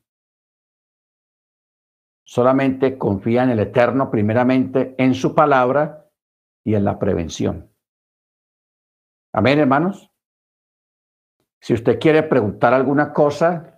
[2.24, 6.08] Solamente confía en el Eterno, primeramente en su palabra
[6.62, 7.68] y en la prevención.
[9.32, 10.08] Amén, hermanos.
[11.60, 13.71] Si usted quiere preguntar alguna cosa,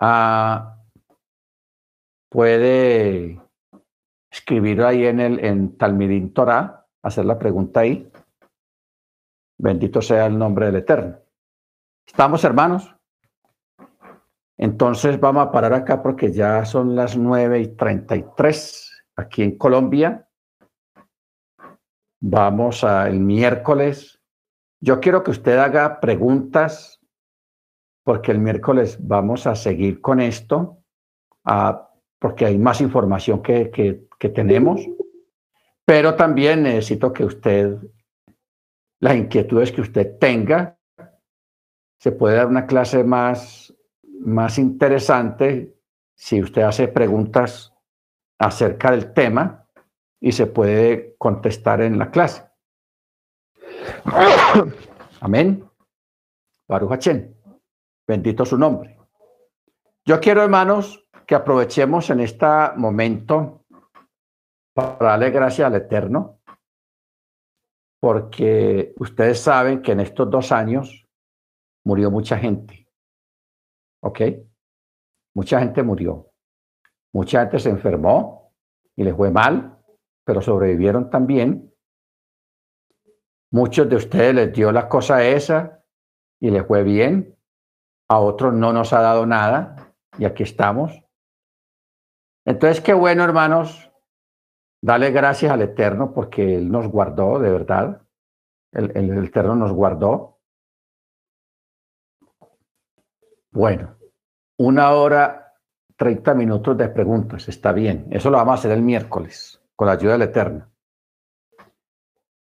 [0.00, 0.76] ah,
[2.28, 3.40] puede
[4.30, 8.10] escribir ahí en el en Talmidin Torah, hacer la pregunta ahí.
[9.58, 11.18] Bendito sea el nombre del Eterno.
[12.06, 12.96] ¿Estamos, hermanos?
[14.56, 19.42] Entonces vamos a parar acá porque ya son las nueve y treinta y tres aquí
[19.42, 20.28] en Colombia.
[22.22, 24.20] Vamos al miércoles.
[24.82, 26.99] Yo quiero que usted haga preguntas
[28.10, 30.82] porque el miércoles vamos a seguir con esto,
[32.18, 34.80] porque hay más información que, que tenemos,
[35.84, 37.76] pero también necesito que usted,
[38.98, 40.76] las inquietudes que usted tenga,
[42.00, 43.72] se puede dar una clase más
[44.18, 45.72] más interesante
[46.16, 47.72] si usted hace preguntas
[48.40, 49.68] acerca del tema
[50.18, 52.42] y se puede contestar en la clase.
[55.20, 55.64] Amén.
[56.66, 56.90] Baruch
[58.10, 58.98] Bendito su nombre.
[60.04, 63.64] Yo quiero, hermanos, que aprovechemos en este momento
[64.74, 66.40] para darle gracias al Eterno,
[68.00, 71.06] porque ustedes saben que en estos dos años
[71.84, 72.88] murió mucha gente.
[74.02, 74.20] ¿Ok?
[75.36, 76.32] Mucha gente murió.
[77.12, 78.52] Mucha gente se enfermó
[78.96, 79.78] y les fue mal,
[80.24, 81.72] pero sobrevivieron también.
[83.52, 85.84] Muchos de ustedes les dio la cosa esa
[86.40, 87.36] y les fue bien.
[88.10, 91.00] A otros no nos ha dado nada y aquí estamos.
[92.44, 93.88] Entonces, qué bueno, hermanos,
[94.82, 98.02] dale gracias al Eterno porque Él nos guardó, de verdad.
[98.72, 100.40] El, el Eterno nos guardó.
[103.52, 103.96] Bueno,
[104.58, 105.54] una hora,
[105.94, 108.08] treinta minutos de preguntas, está bien.
[108.10, 110.68] Eso lo vamos a hacer el miércoles, con la ayuda del Eterno.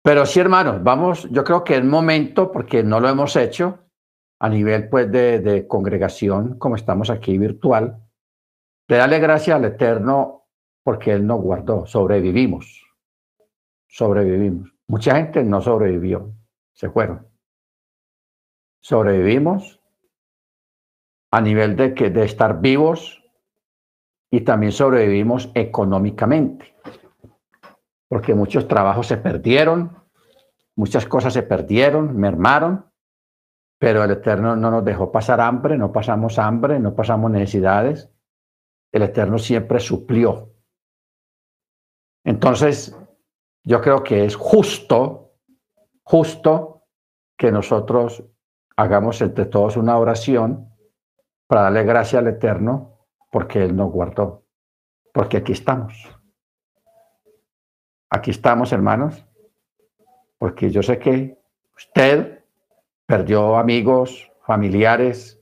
[0.04, 3.85] Pero sí, hermanos, vamos, yo creo que es momento, porque no lo hemos hecho
[4.40, 8.02] a nivel pues de, congregación, como estamos aquí virtual,
[8.88, 10.48] de darle gracias al Eterno
[10.84, 12.86] porque Él nos guardó, sobrevivimos,
[13.88, 14.72] sobrevivimos.
[14.88, 16.34] Mucha gente no sobrevivió,
[16.74, 17.28] se fueron.
[18.82, 19.82] Sobrevivimos
[21.32, 23.24] a nivel de, que, de estar vivos
[24.30, 26.76] y también sobrevivimos económicamente,
[28.08, 29.98] porque muchos trabajos se perdieron,
[30.76, 32.86] muchas cosas se perdieron, mermaron,
[33.78, 38.10] pero el Eterno no nos dejó pasar hambre, no pasamos hambre, no pasamos necesidades,
[38.92, 40.54] el Eterno siempre suplió.
[42.24, 42.98] Entonces,
[43.64, 45.34] yo creo que es justo,
[46.04, 46.84] justo
[47.38, 48.24] que nosotros
[48.78, 50.70] hagamos entre todos una oración
[51.48, 54.46] para darle gracias al Eterno porque Él nos guardó,
[55.14, 55.94] porque aquí estamos.
[58.10, 59.26] Aquí estamos, hermanos,
[60.38, 61.38] porque yo sé que
[61.76, 62.35] usted
[63.06, 65.42] perdió amigos, familiares,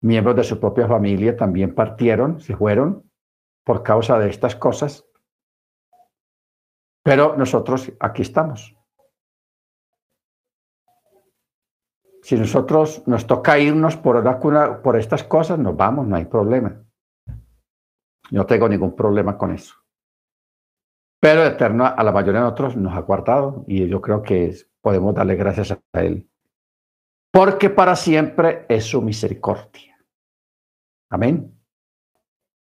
[0.00, 3.10] miembros de su propia familia también partieron, se fueron
[3.64, 5.04] por causa de estas cosas.
[7.02, 8.74] Pero nosotros aquí estamos.
[12.22, 16.84] Si nosotros nos toca irnos por, por estas cosas, nos vamos, no hay problema.
[18.30, 19.74] No tengo ningún problema con eso.
[21.20, 25.14] Pero Eterno a la mayoría de nosotros nos ha guardado y yo creo que podemos
[25.14, 26.28] darle gracias a Él.
[27.30, 29.98] Porque para siempre es su misericordia.
[31.10, 31.54] Amén.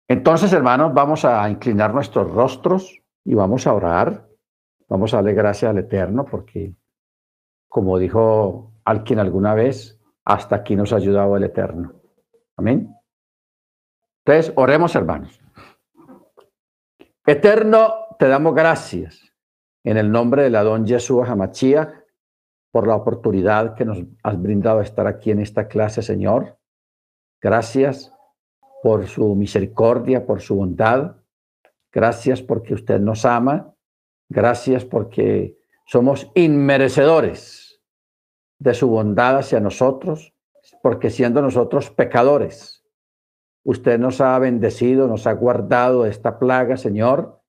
[0.07, 4.27] Entonces, hermanos, vamos a inclinar nuestros rostros y vamos a orar.
[4.87, 6.75] Vamos a darle gracias al Eterno porque,
[7.67, 11.93] como dijo al quien alguna vez hasta aquí nos ha ayudado el Eterno.
[12.57, 12.95] Amén.
[14.23, 15.39] Entonces, oremos, hermanos.
[17.25, 19.33] Eterno, te damos gracias
[19.83, 22.04] en el nombre de la don Jesús Hamachia
[22.75, 26.59] por la oportunidad que nos has brindado estar aquí en esta clase, Señor.
[27.41, 28.11] Gracias
[28.83, 31.15] por su misericordia, por su bondad.
[31.89, 33.73] Gracias porque usted nos ama.
[34.27, 37.81] Gracias porque somos inmerecedores
[38.59, 40.33] de su bondad hacia nosotros,
[40.83, 42.83] porque siendo nosotros pecadores,
[43.63, 47.41] usted nos ha bendecido, nos ha guardado de esta plaga, Señor.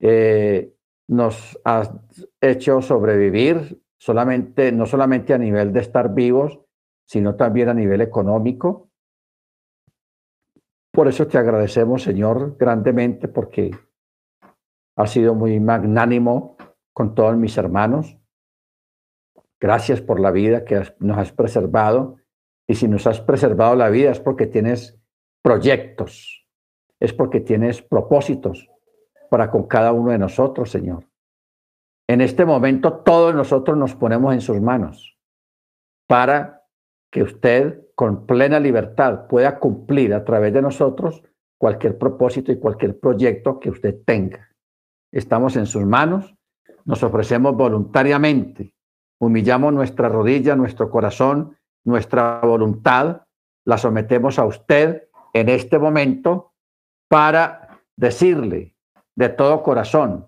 [0.00, 0.71] Eh,
[1.08, 1.82] nos ha
[2.40, 6.60] hecho sobrevivir solamente, no solamente a nivel de estar vivos,
[7.06, 8.90] sino también a nivel económico.
[10.92, 13.70] Por eso te agradecemos, Señor, grandemente, porque
[14.96, 16.56] has sido muy magnánimo
[16.92, 18.18] con todos mis hermanos.
[19.60, 22.16] Gracias por la vida que nos has preservado.
[22.66, 25.00] Y si nos has preservado la vida es porque tienes
[25.42, 26.46] proyectos,
[27.00, 28.71] es porque tienes propósitos
[29.32, 31.06] para con cada uno de nosotros, Señor.
[32.06, 35.16] En este momento todos nosotros nos ponemos en sus manos
[36.06, 36.66] para
[37.10, 41.22] que usted con plena libertad pueda cumplir a través de nosotros
[41.58, 44.50] cualquier propósito y cualquier proyecto que usted tenga.
[45.10, 46.34] Estamos en sus manos
[46.84, 48.74] nos ofrecemos voluntariamente,
[49.18, 53.22] humillamos nuestra rodilla, nuestro corazón, nuestra voluntad,
[53.64, 56.52] la sometemos a usted en este momento
[57.08, 58.71] para decirle
[59.16, 60.26] de todo corazón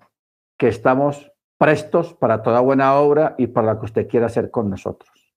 [0.59, 4.71] que estamos prestos para toda buena obra y para lo que usted quiera hacer con
[4.71, 5.35] nosotros.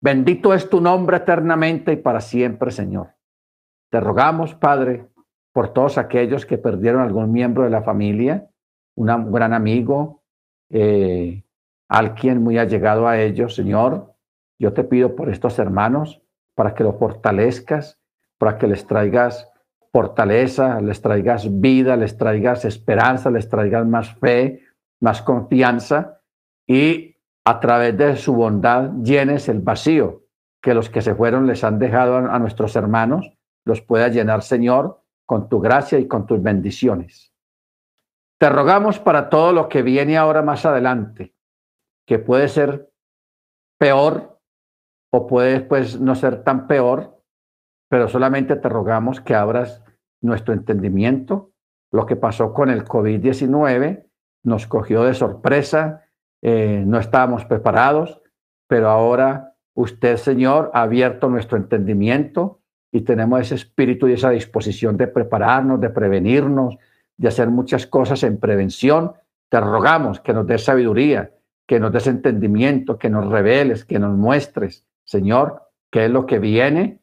[0.00, 3.14] Bendito es tu nombre eternamente y para siempre, Señor.
[3.90, 5.08] Te rogamos, Padre,
[5.52, 8.48] por todos aquellos que perdieron algún miembro de la familia,
[8.94, 10.22] un gran amigo,
[10.70, 11.42] eh,
[11.88, 14.14] alguien muy allegado a ellos, Señor.
[14.58, 16.22] Yo te pido por estos hermanos
[16.54, 18.00] para que los fortalezcas,
[18.38, 19.50] para que les traigas
[19.92, 24.62] fortaleza, les traigas vida, les traigas esperanza, les traigas más fe,
[25.00, 26.20] más confianza
[26.66, 30.24] y a través de su bondad llenes el vacío
[30.60, 33.32] que los que se fueron les han dejado a nuestros hermanos,
[33.64, 37.32] los pueda llenar, Señor, con tu gracia y con tus bendiciones.
[38.38, 41.34] Te rogamos para todo lo que viene ahora más adelante,
[42.06, 42.90] que puede ser
[43.78, 44.40] peor
[45.12, 47.17] o puede pues no ser tan peor,
[47.88, 49.82] pero solamente te rogamos que abras
[50.20, 51.52] nuestro entendimiento.
[51.90, 54.04] Lo que pasó con el COVID-19
[54.44, 56.04] nos cogió de sorpresa,
[56.42, 58.20] eh, no estábamos preparados,
[58.68, 62.60] pero ahora usted, Señor, ha abierto nuestro entendimiento
[62.92, 66.76] y tenemos ese espíritu y esa disposición de prepararnos, de prevenirnos,
[67.16, 69.12] de hacer muchas cosas en prevención.
[69.48, 71.32] Te rogamos que nos des sabiduría,
[71.66, 76.38] que nos des entendimiento, que nos reveles, que nos muestres, Señor, qué es lo que
[76.38, 77.00] viene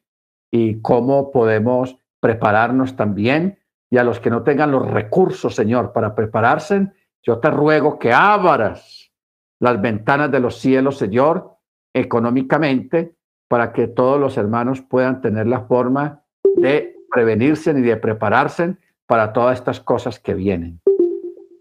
[0.51, 3.59] y cómo podemos prepararnos también.
[3.89, 6.91] Y a los que no tengan los recursos, Señor, para prepararse,
[7.23, 9.11] yo te ruego que abras
[9.59, 11.57] las ventanas de los cielos, Señor,
[11.93, 13.15] económicamente,
[13.47, 16.23] para que todos los hermanos puedan tener la forma
[16.55, 20.81] de prevenirse y de prepararse para todas estas cosas que vienen.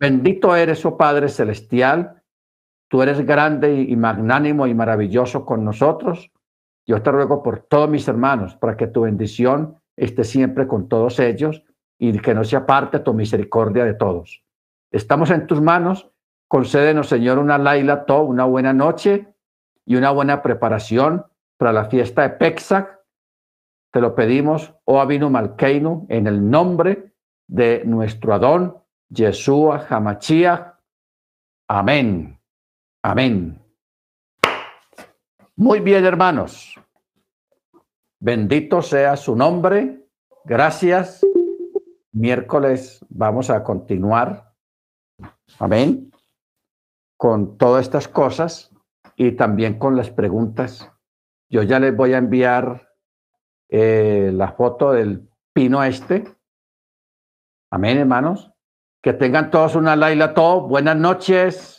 [0.00, 2.22] Bendito eres, oh Padre Celestial,
[2.88, 6.30] tú eres grande y magnánimo y maravilloso con nosotros.
[6.86, 11.18] Yo te ruego por todos mis hermanos, para que tu bendición esté siempre con todos
[11.18, 11.62] ellos
[11.98, 14.44] y que no se aparte tu misericordia de todos.
[14.90, 16.10] Estamos en tus manos.
[16.48, 19.34] Concédenos, Señor, una Laila To, una buena noche
[19.86, 21.24] y una buena preparación
[21.56, 23.00] para la fiesta de Pexac.
[23.90, 27.14] Te lo pedimos, oh Abinu Malkeinu, en el nombre
[27.46, 28.76] de nuestro Adón,
[29.08, 30.78] Yeshua Hamachia.
[31.68, 32.38] Amén.
[33.02, 33.63] Amén.
[35.56, 36.74] Muy bien, hermanos.
[38.20, 40.06] Bendito sea su nombre.
[40.44, 41.24] Gracias.
[42.12, 44.52] Miércoles vamos a continuar.
[45.58, 46.10] Amén.
[47.16, 48.70] Con todas estas cosas
[49.16, 50.90] y también con las preguntas.
[51.48, 52.90] Yo ya les voy a enviar
[53.68, 56.24] eh, la foto del pino este
[57.74, 58.52] Amén, hermanos.
[59.02, 60.60] Que tengan todos una Laila todo.
[60.68, 61.74] Buenas noches.